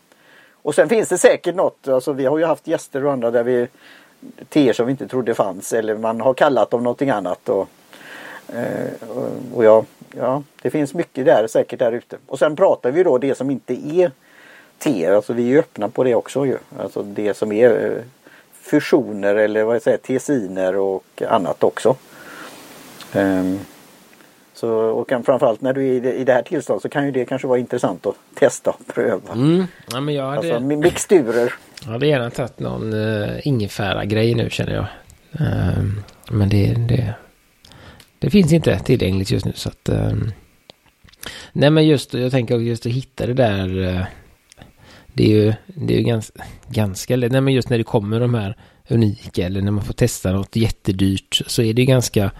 Och 0.63 0.75
sen 0.75 0.89
finns 0.89 1.09
det 1.09 1.19
säkert 1.19 1.55
något, 1.55 1.89
alltså 1.89 2.13
vi 2.13 2.27
har 2.27 2.39
ju 2.39 2.45
haft 2.45 2.67
gäster 2.67 3.05
och 3.05 3.13
andra 3.13 3.31
där 3.31 3.43
vi 3.43 3.69
teer 4.49 4.73
som 4.73 4.87
vi 4.87 4.91
inte 4.91 5.09
trodde 5.09 5.35
fanns 5.35 5.73
eller 5.73 5.97
man 5.97 6.21
har 6.21 6.35
kallat 6.35 6.71
dem 6.71 6.83
någonting 6.83 7.11
annat. 7.11 7.49
Och, 7.49 7.69
och 9.55 9.65
ja, 9.65 9.85
ja, 10.17 10.43
det 10.63 10.71
finns 10.71 10.95
mycket 10.95 11.25
där 11.25 11.47
säkert 11.47 11.79
där 11.79 11.93
ute. 11.93 12.17
Och 12.27 12.39
sen 12.39 12.57
pratar 12.57 12.91
vi 12.91 13.03
då 13.03 13.19
det 13.19 13.35
som 13.35 13.51
inte 13.51 13.75
är 13.75 14.11
te. 14.79 15.07
Alltså 15.07 15.33
vi 15.33 15.55
är 15.55 15.59
öppna 15.59 15.89
på 15.89 16.05
det 16.05 16.15
också 16.15 16.47
ju. 16.47 16.57
Alltså 16.79 17.03
det 17.03 17.37
som 17.37 17.53
är 17.53 17.71
eh, 17.71 18.03
fusioner 18.53 19.35
eller 19.35 19.65
vad 19.65 19.75
jag 19.75 19.83
säger, 19.83 19.99
tesiner 19.99 20.77
och 20.77 21.23
annat 21.29 21.65
också. 21.65 21.97
Um, 23.15 23.59
så, 24.55 24.71
och 24.71 25.09
kan, 25.09 25.23
framförallt 25.23 25.61
när 25.61 25.73
du 25.73 25.89
är 25.89 25.93
i 25.93 26.01
det, 26.01 26.13
i 26.13 26.25
det 26.25 26.33
här 26.33 26.43
tillståndet 26.43 26.83
så 26.83 26.89
kan 26.89 27.07
ju 27.07 27.11
det 27.11 27.25
kanske 27.25 27.49
vara 27.49 27.59
intressant 27.59 28.07
att 28.07 28.15
testa 28.35 28.71
och 28.71 28.95
pröva. 28.95 29.33
Mm. 29.33 29.67
Ja, 29.93 30.01
men 30.01 30.15
jag 30.15 30.25
hade... 30.25 30.55
Alltså 30.55 30.61
mixturer. 30.61 31.55
Jag 31.85 31.91
hade 31.91 32.07
gärna 32.07 32.31
tagit 32.31 32.59
någon 32.59 32.93
uh, 32.93 33.47
ingefära-grej 33.47 34.35
nu 34.35 34.51
känner 34.51 34.75
jag. 34.75 34.87
Uh, 35.41 35.85
men 36.31 36.49
det, 36.49 36.75
det, 36.89 37.15
det 38.21 38.31
finns 38.31 38.53
inte 38.53 38.79
tillgängligt 38.79 39.31
just 39.31 39.47
nu 39.47 39.53
så 39.55 39.69
att... 39.69 39.89
Ehm, 39.89 40.33
nej 41.53 41.71
men 41.71 41.87
just, 41.87 42.15
jag 42.15 42.31
tänker 42.31 42.59
just 42.59 42.87
att 42.87 42.93
hitta 42.93 43.27
det 43.27 43.35
där... 43.35 43.83
Eh, 43.83 44.05
det 45.13 45.25
är 45.25 45.29
ju, 45.29 45.55
det 45.67 45.95
är 45.95 45.99
ju 45.99 46.05
ganska, 46.05 46.45
ganska 46.69 47.17
lätt. 47.17 47.33
Nej 47.33 47.41
men 47.41 47.55
just 47.55 47.69
när 47.69 47.79
det 47.79 47.85
kommer 47.85 48.21
de 48.21 48.35
här 48.35 48.57
unika 48.89 49.47
eller 49.47 49.63
när 49.63 49.71
man 49.71 49.85
får 49.85 49.95
testa 49.95 50.33
något 50.33 50.57
jättedyrt 50.57 51.43
så 51.47 51.63
är 51.63 51.75
det 51.75 51.85
ganska 51.85 52.31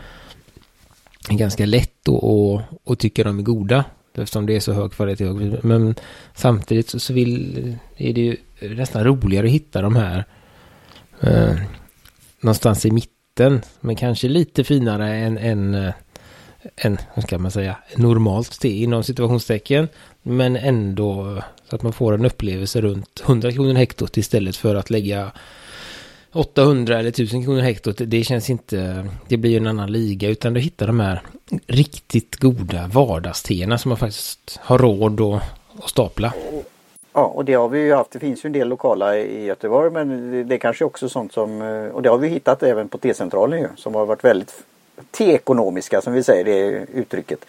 ganska 1.29 1.67
lätt 1.67 2.09
att, 2.09 2.63
och 2.85 2.99
tycka 2.99 3.25
de 3.25 3.39
är 3.39 3.43
goda. 3.43 3.85
Eftersom 4.15 4.47
det 4.47 4.57
är 4.57 4.61
så 4.61 4.73
hög 4.73 4.93
kvalitet. 4.93 5.25
Men 5.63 5.95
samtidigt 6.35 6.89
så, 6.89 6.99
så 6.99 7.13
vill, 7.13 7.77
är 7.97 8.13
det 8.13 8.21
ju 8.21 8.37
nästan 8.61 9.05
roligare 9.05 9.47
att 9.47 9.53
hitta 9.53 9.83
de 9.83 9.97
här 9.97 10.25
eh, 11.21 11.57
någonstans 12.41 12.87
i 12.87 12.91
mitten. 12.91 13.20
Men 13.81 13.97
kanske 13.97 14.29
lite 14.29 14.65
finare 14.65 15.15
än, 15.15 15.39
än, 15.39 15.75
eh, 15.75 15.93
än 16.77 16.99
vad 17.15 17.25
ska 17.25 17.39
man 17.39 17.51
säga, 17.51 17.77
normalt 17.97 18.61
te 18.61 18.69
inom 18.69 19.05
situationstecken. 19.05 19.89
Men 20.23 20.57
ändå 20.57 21.43
så 21.71 21.77
att 21.77 21.83
man 21.83 21.93
får 21.93 22.15
en 22.15 22.25
upplevelse 22.25 22.81
runt 22.81 23.23
100 23.27 23.53
kronor 23.53 23.75
hektot 23.75 24.17
istället 24.17 24.57
för 24.57 24.75
att 24.75 24.91
lägga 24.91 25.33
800 26.33 26.99
eller 26.99 27.11
1000 27.11 27.45
kronor 27.45 27.61
hektot, 27.61 28.01
det 28.07 28.25
känns 28.25 28.51
inte, 28.51 29.09
det 29.29 29.37
blir 29.37 29.51
ju 29.51 29.57
en 29.57 29.67
annan 29.67 29.93
liga, 29.93 30.29
utan 30.29 30.55
du 30.55 30.61
hittar 30.61 30.87
de 30.87 31.01
här 31.01 31.23
riktigt 31.67 32.37
goda 32.37 32.87
vardagsteerna 32.87 33.79
som 33.79 33.89
man 33.89 33.99
faktiskt 33.99 34.59
har 34.63 34.79
råd 34.79 35.21
att, 35.21 35.43
att 35.79 35.91
stapla. 35.91 36.33
Ja, 37.21 37.27
och 37.27 37.45
det 37.45 37.55
har 37.55 37.69
vi 37.69 37.79
ju 37.79 37.95
haft. 37.95 38.11
Det 38.11 38.19
finns 38.19 38.45
ju 38.45 38.47
en 38.47 38.53
del 38.53 38.69
lokala 38.69 39.19
i 39.19 39.45
Göteborg, 39.45 39.91
men 39.91 40.31
det, 40.31 40.45
det 40.45 40.55
är 40.55 40.59
kanske 40.59 40.85
också 40.85 41.09
sånt 41.09 41.33
som, 41.33 41.63
eh, 41.63 41.87
och 41.87 42.03
det 42.03 42.09
har 42.09 42.19
vi 42.19 42.29
hittat 42.29 42.63
även 42.63 42.89
på 42.89 42.99
T-centralen 42.99 43.59
ju, 43.59 43.69
som 43.77 43.95
har 43.95 44.07
varit 44.07 44.25
väldigt 44.25 44.63
T-ekonomiska 45.11 46.01
som 46.01 46.13
vi 46.13 46.23
säger 46.23 46.45
det 46.45 46.87
uttrycket. 46.95 47.45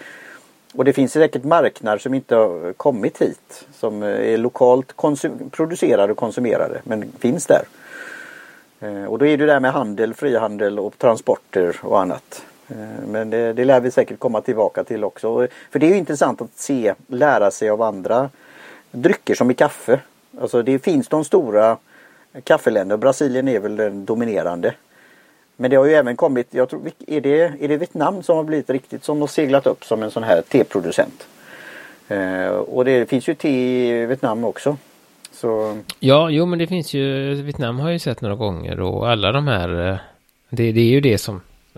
Och 0.74 0.86
det 0.86 0.94
finns 0.94 1.12
säkert 1.12 1.44
marknader 1.44 1.98
som 1.98 2.14
inte 2.14 2.36
har 2.36 2.74
kommit 2.74 3.22
hit. 3.22 3.66
Som 3.74 4.04
eh, 4.04 4.34
är 4.34 4.38
lokalt 4.38 4.94
producerade 5.52 6.12
och 6.12 6.18
konsumerade 6.18 6.82
men 6.84 7.12
finns 7.20 7.46
där. 7.48 7.64
Eh, 8.80 9.06
och 9.06 9.20
då 9.20 9.26
är 9.26 9.38
det 9.38 9.46
där 9.46 9.60
med 9.60 9.72
handel, 9.72 10.14
frihandel 10.14 10.80
och 10.80 10.98
transporter 10.98 11.80
och 11.84 12.02
annat. 12.02 12.46
Men 13.08 13.30
det, 13.30 13.54
det 13.54 13.66
lär 13.66 13.80
vi 13.80 13.92
säkert 13.92 14.20
komma 14.20 14.42
tillbaka 14.42 14.84
till 14.84 15.04
också. 15.04 15.48
För 15.72 15.80
det 15.80 15.86
är 15.86 15.90
ju 15.90 15.98
intressant 15.98 16.42
att 16.42 16.50
se, 16.56 16.94
lära 17.08 17.52
sig 17.52 17.70
av 17.70 17.82
andra 17.82 18.30
drycker 18.92 19.36
som 19.36 19.52
i 19.52 19.54
kaffe. 19.54 20.00
Alltså 20.42 20.62
det 20.62 20.80
finns 20.80 21.08
de 21.08 21.24
stora 21.24 21.78
kaffeländerna. 22.44 22.98
Brasilien 22.98 23.48
är 23.48 23.60
väl 23.60 23.76
den 23.76 24.06
dominerande. 24.06 24.74
Men 25.56 25.72
det 25.72 25.78
har 25.78 25.86
ju 25.86 25.94
även 25.94 26.16
kommit, 26.16 26.48
jag 26.52 26.70
tror, 26.70 26.92
är 27.08 27.22
det, 27.22 27.54
är 27.60 27.68
det 27.68 27.78
Vietnam 27.78 28.24
som 28.24 28.38
har 28.38 28.44
blivit 28.44 28.70
riktigt 28.70 29.04
som 29.04 29.22
har 29.22 29.28
seglat 29.28 29.68
upp 29.68 29.86
som 29.86 30.04
en 30.04 30.12
sån 30.12 30.24
här 30.24 30.42
teproducent? 30.42 31.28
Eh, 32.08 32.48
och 32.48 32.86
det 32.86 33.10
finns 33.10 33.28
ju 33.28 33.36
te 33.36 33.50
i 33.50 34.06
Vietnam 34.06 34.44
också. 34.44 34.78
Så... 35.32 35.78
Ja, 36.00 36.30
jo 36.30 36.46
men 36.46 36.60
det 36.60 36.68
finns 36.68 36.94
ju, 36.94 37.34
Vietnam 37.34 37.80
har 37.80 37.88
jag 37.88 37.94
ju 37.94 38.00
sett 38.00 38.22
några 38.22 38.36
gånger 38.36 38.80
och 38.80 39.10
alla 39.10 39.32
de 39.32 39.48
här, 39.48 39.90
eh, 39.90 39.98
det, 40.50 40.72
det 40.72 40.82
är 40.82 40.90
ju 40.90 41.02
det 41.02 41.18
som, 41.18 41.42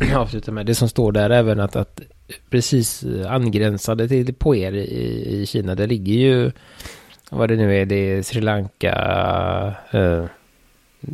äh, 0.00 0.20
avslutar 0.20 0.52
med, 0.52 0.66
det 0.66 0.74
som 0.74 0.88
står 0.88 1.12
där 1.12 1.30
även 1.30 1.60
att, 1.60 1.76
att 1.76 2.00
precis 2.50 3.04
angränsade 3.28 4.08
till 4.08 4.34
på 4.34 4.56
er 4.56 4.72
i, 4.72 5.40
i 5.40 5.46
Kina, 5.46 5.74
det 5.74 5.86
ligger 5.86 6.14
ju, 6.14 6.52
vad 7.30 7.48
det 7.48 7.56
nu 7.56 7.76
är, 7.76 7.86
det 7.86 7.94
är 7.94 8.22
Sri 8.22 8.40
Lanka, 8.40 8.94
äh, 9.90 10.24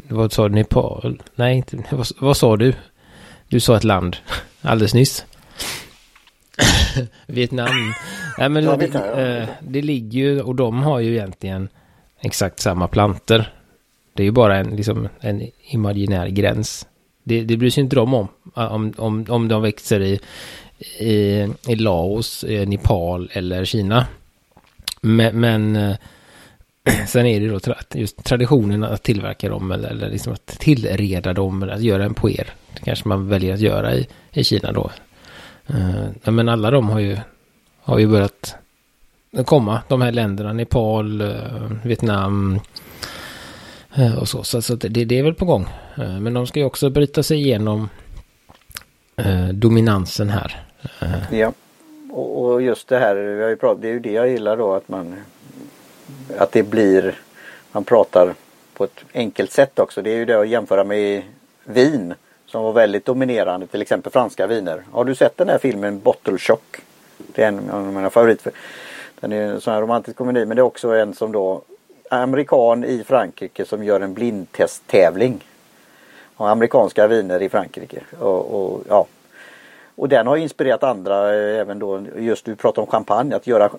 vad 0.09 0.33
sa 0.33 0.49
du, 0.49 0.55
Nepal? 0.55 1.23
Nej, 1.35 1.57
inte, 1.57 1.77
vad, 1.91 2.07
vad 2.19 2.37
sa 2.37 2.57
du? 2.57 2.75
Du 3.49 3.61
sa 3.61 3.77
ett 3.77 3.85
land 3.85 4.17
alldeles 4.61 4.95
nyss. 4.95 5.25
Vietnam. 7.27 7.93
Nej, 8.39 8.49
men 8.49 8.65
det, 8.65 8.87
det, 8.87 9.49
det 9.61 9.83
ligger 9.83 10.19
ju, 10.19 10.41
och 10.41 10.55
de 10.55 10.83
har 10.83 11.01
ju 11.01 11.13
egentligen 11.13 11.69
exakt 12.21 12.61
samma 12.61 12.89
planter. 12.89 13.53
Det 14.15 14.23
är 14.23 14.25
ju 14.25 14.33
bara 14.33 14.57
en, 14.57 14.77
liksom, 14.77 15.09
en 15.21 15.51
imaginär 15.61 16.29
gräns. 16.29 16.87
Det, 17.25 17.43
det 17.43 17.57
bryr 17.57 17.71
sig 17.71 17.83
inte 17.83 17.97
de 17.97 18.15
om, 18.15 18.29
om, 18.55 18.93
om, 18.97 19.27
om 19.29 19.49
de 19.49 19.63
växer 19.63 20.01
i, 20.01 20.21
i, 20.99 21.47
i 21.69 21.75
Laos, 21.75 22.45
Nepal 22.67 23.31
eller 23.33 23.65
Kina. 23.65 24.07
Men, 25.07 25.41
men 25.41 25.77
eh, 25.77 25.97
sen 27.07 27.27
är 27.27 27.41
det 27.41 27.49
då 27.49 27.75
just 27.95 28.25
traditionen 28.25 28.85
att 28.85 29.03
tillverka 29.03 29.49
dem 29.49 29.71
eller, 29.71 29.89
eller 29.89 30.11
liksom 30.11 30.33
att 30.33 30.47
tillreda 30.47 31.33
dem, 31.33 31.63
Eller 31.63 31.75
att 31.75 31.83
göra 31.83 32.05
en 32.05 32.15
poer. 32.15 32.49
Det 32.75 32.81
kanske 32.85 33.09
man 33.09 33.29
väljer 33.29 33.55
att 33.55 33.61
göra 33.61 33.95
i, 33.95 34.09
i 34.33 34.45
Kina 34.45 34.73
då. 34.73 34.91
Uh, 35.71 36.31
men 36.31 36.49
alla 36.49 36.71
de 36.71 36.89
har 36.89 37.01
ju, 37.01 37.19
har 37.81 37.99
ju 37.99 38.07
börjat 38.07 38.57
komma, 39.45 39.81
de 39.89 40.01
här 40.01 40.13
länderna, 40.13 40.53
Nepal, 40.53 41.23
uh, 41.23 41.73
Vietnam 41.85 42.61
uh, 43.99 44.19
och 44.19 44.29
så. 44.29 44.43
Så, 44.43 44.63
så 44.63 44.75
det, 44.75 45.05
det, 45.05 45.19
är 45.19 45.23
väl 45.23 45.35
på 45.35 45.45
gång. 45.45 45.67
men 45.97 46.35
de 46.35 46.47
ska 46.47 46.61
ju 46.61 46.67
också 46.67 46.91
bryta 46.91 47.23
sig 47.23 47.39
igenom 47.39 47.89
dominansen 49.53 50.29
här. 50.29 50.66
Ja, 51.31 51.53
och, 52.11 52.45
och, 52.45 52.63
just 52.63 52.89
det 52.89 52.99
här, 52.99 53.15
vi 53.17 53.43
har 53.43 53.49
ju 53.49 53.57
pratat, 53.57 53.83
det 53.83 53.89
är 53.89 53.93
ju 53.93 54.01
det 54.01 54.13
jag 54.13 54.29
gillar 54.29 54.57
då 54.57 54.75
att 54.75 54.89
man 54.89 55.17
att 56.39 56.53
det 56.53 56.63
blir, 56.63 57.15
man 57.73 57.85
pratar 57.85 58.35
på 58.75 58.85
ett 58.85 59.05
enkelt 59.15 59.53
sätt 59.53 59.79
också. 59.79 60.03
Det 60.03 60.11
är 60.11 60.17
ju 60.17 60.25
det 60.25 60.41
att 60.41 60.49
jämföra 60.49 60.85
med 60.85 61.23
vin 61.65 62.15
som 62.47 62.63
var 62.63 62.73
väldigt 62.73 63.05
dominerande, 63.05 63.67
till 63.67 63.83
exempel 63.83 64.13
franska 64.13 64.47
viner. 64.47 64.83
Har 64.93 65.05
du 65.05 65.15
sett 65.15 65.37
den 65.37 65.49
här 65.49 65.59
filmen 65.59 66.01
Bottle 66.01 66.39
Shock? 66.39 66.77
Det 67.17 67.43
är 67.43 67.49
en 67.49 67.71
av 67.71 67.87
mina 67.93 68.11
favoriter. 68.11 68.53
Den 69.21 69.33
är 69.33 69.43
en 69.43 69.61
sån 69.61 69.75
här 69.75 69.81
romantisk 69.81 70.17
komedi 70.17 70.47
men 70.47 70.57
det 70.57 70.61
är 70.61 70.65
också 70.65 70.91
en 70.95 71.15
som 71.15 71.33
då 71.33 71.63
amerikan 72.11 72.85
i 72.85 73.05
Frankrike 73.05 73.65
som 73.65 73.85
gör 73.85 74.01
en 74.01 74.15
blindtesttävling. 74.15 75.45
Och 76.37 76.49
amerikanska 76.49 77.07
viner 77.07 77.43
i 77.43 77.49
Frankrike. 77.49 78.01
Och, 78.19 78.55
och, 78.55 78.83
ja 78.89 79.07
och 79.97 80.09
den 80.09 80.27
har 80.27 80.37
inspirerat 80.37 80.83
andra 80.83 81.35
eh, 81.35 81.61
även 81.61 81.79
då 81.79 82.03
just 82.19 82.45
du 82.45 82.57
pratar 82.57 82.83
om 82.83 82.89
champagne 82.89 83.37
att 83.37 83.47
göra 83.47 83.71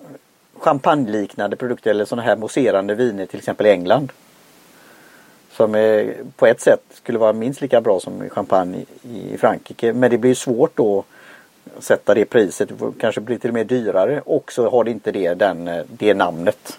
champagneliknande 0.58 1.56
produkter 1.56 1.90
eller 1.90 2.04
sådana 2.04 2.22
här 2.22 2.36
mousserande 2.36 2.94
viner 2.94 3.26
till 3.26 3.38
exempel 3.38 3.66
i 3.66 3.70
England. 3.70 4.12
Som 5.50 5.74
är, 5.74 6.14
på 6.36 6.46
ett 6.46 6.60
sätt 6.60 6.82
skulle 6.92 7.18
vara 7.18 7.32
minst 7.32 7.60
lika 7.60 7.80
bra 7.80 8.00
som 8.00 8.28
champagne 8.28 8.84
i 9.02 9.36
Frankrike. 9.38 9.92
Men 9.92 10.10
det 10.10 10.18
blir 10.18 10.34
svårt 10.34 10.76
då 10.76 11.04
att 11.76 11.84
sätta 11.84 12.14
det 12.14 12.24
priset. 12.24 12.68
Det 12.68 12.92
kanske 13.00 13.20
blir 13.20 13.38
till 13.38 13.50
och 13.50 13.54
med 13.54 13.66
dyrare 13.66 14.20
och 14.24 14.52
så 14.52 14.70
har 14.70 14.84
det 14.84 14.90
inte 14.90 15.12
det, 15.12 15.34
den, 15.34 15.68
eh, 15.68 15.84
det 15.88 16.14
namnet. 16.14 16.78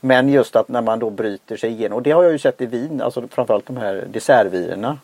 Men 0.00 0.28
just 0.28 0.56
att 0.56 0.68
när 0.68 0.82
man 0.82 0.98
då 0.98 1.10
bryter 1.10 1.56
sig 1.56 1.70
igenom 1.70 1.96
och 1.96 2.02
det 2.02 2.10
har 2.10 2.22
jag 2.22 2.32
ju 2.32 2.38
sett 2.38 2.60
i 2.60 2.66
vin, 2.66 3.00
alltså 3.00 3.28
framförallt 3.28 3.66
de 3.66 3.76
här 3.76 4.04
dessertvinerna. 4.12 4.98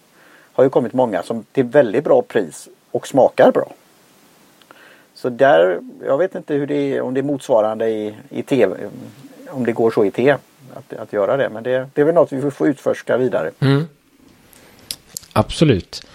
Har 0.53 0.65
ju 0.65 0.71
kommit 0.71 0.93
många 0.93 1.23
som 1.23 1.45
till 1.53 1.65
väldigt 1.65 2.05
bra 2.05 2.23
pris 2.23 2.69
och 2.97 3.07
smakar 3.09 3.53
bra. 3.53 3.73
Så 5.15 5.29
där, 5.29 5.81
jag 6.07 6.19
vet 6.19 6.35
inte 6.35 6.55
hur 6.55 6.67
det 6.67 6.75
är, 6.75 7.01
om 7.01 7.15
det 7.15 7.21
är 7.21 7.23
motsvarande 7.23 7.89
i, 7.89 8.15
i 8.31 8.43
tv, 8.43 8.77
om 9.51 9.67
det 9.67 9.73
går 9.73 9.91
så 9.91 10.05
i 10.05 10.11
te 10.11 10.31
att, 10.75 10.93
att 10.99 11.13
göra 11.13 11.37
det. 11.37 11.49
Men 11.49 11.63
det, 11.63 11.89
det 11.95 12.01
är 12.01 12.05
väl 12.05 12.15
något 12.15 12.33
vi 12.33 12.51
får 12.51 12.69
utforska 12.69 13.17
vidare. 13.17 13.51
Mm. 13.61 13.85
Absolut. 15.33 16.07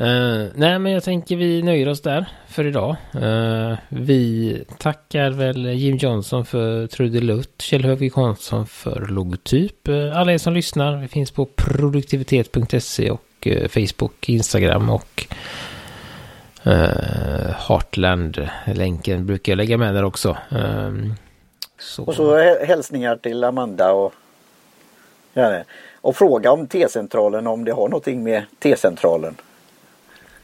Uh, 0.00 0.46
nej, 0.54 0.78
men 0.78 0.92
jag 0.92 1.04
tänker 1.04 1.36
vi 1.36 1.62
nöjer 1.62 1.88
oss 1.88 2.00
där 2.00 2.26
för 2.48 2.66
idag. 2.66 2.96
Uh, 3.14 3.78
vi 3.88 4.64
tackar 4.78 5.30
väl 5.30 5.66
Jim 5.66 5.96
Johnson 5.96 6.46
för 6.46 6.86
trudelutt, 6.86 7.62
Kjell 7.62 7.84
Högvik 7.84 8.14
Hansson 8.14 8.66
för 8.66 9.06
logotyp. 9.06 9.88
Uh, 9.88 10.18
alla 10.18 10.32
er 10.32 10.38
som 10.38 10.54
lyssnar, 10.54 10.96
vi 10.96 11.08
finns 11.08 11.30
på 11.30 11.44
produktivitet.se 11.44 13.10
och 13.10 13.48
Facebook, 13.70 14.28
Instagram 14.28 14.90
och 14.90 15.26
Heartland-länken 17.68 19.26
brukar 19.26 19.52
jag 19.52 19.56
lägga 19.56 19.76
med 19.76 19.94
där 19.94 20.04
också. 20.04 20.36
Så. 21.78 22.04
Och 22.04 22.14
så 22.14 22.36
hälsningar 22.64 23.16
till 23.16 23.44
Amanda 23.44 23.92
och 23.92 24.12
ja, 25.32 25.62
och 26.00 26.16
fråga 26.16 26.52
om 26.52 26.66
T-centralen 26.66 27.46
om 27.46 27.64
det 27.64 27.72
har 27.72 27.88
någonting 27.88 28.22
med 28.22 28.42
T-centralen. 28.58 29.34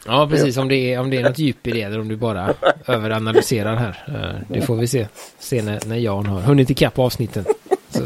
Ja, 0.05 0.27
precis. 0.29 0.57
Om 0.57 0.67
det, 0.67 0.93
är, 0.93 0.99
om 0.99 1.09
det 1.09 1.17
är 1.17 1.23
något 1.23 1.39
djup 1.39 1.67
i 1.67 1.71
det 1.71 1.81
eller 1.81 1.99
om 1.99 2.07
du 2.07 2.15
bara 2.15 2.53
överanalyserar 2.87 3.75
här. 3.75 4.03
Eh, 4.07 4.41
det 4.47 4.61
får 4.61 4.75
vi 4.75 4.87
se. 4.87 5.07
Se 5.39 5.61
när, 5.61 5.79
när 5.87 5.95
Jan 5.95 6.25
har 6.25 6.39
hunnit 6.41 6.69
ikapp 6.69 6.99
avsnitten. 6.99 7.45
Så, 7.89 8.03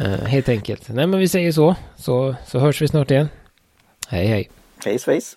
uh, 0.00 0.06
helt 0.06 0.48
enkelt. 0.48 0.88
Nej, 0.88 1.06
men 1.06 1.20
vi 1.20 1.28
säger 1.28 1.52
så. 1.52 1.74
Så, 1.96 2.34
så 2.46 2.58
hörs 2.58 2.82
vi 2.82 2.88
snart 2.88 3.10
igen. 3.10 3.28
Hej, 4.08 4.26
hej. 4.26 4.50
Hej, 4.84 4.98
svejs. 4.98 5.36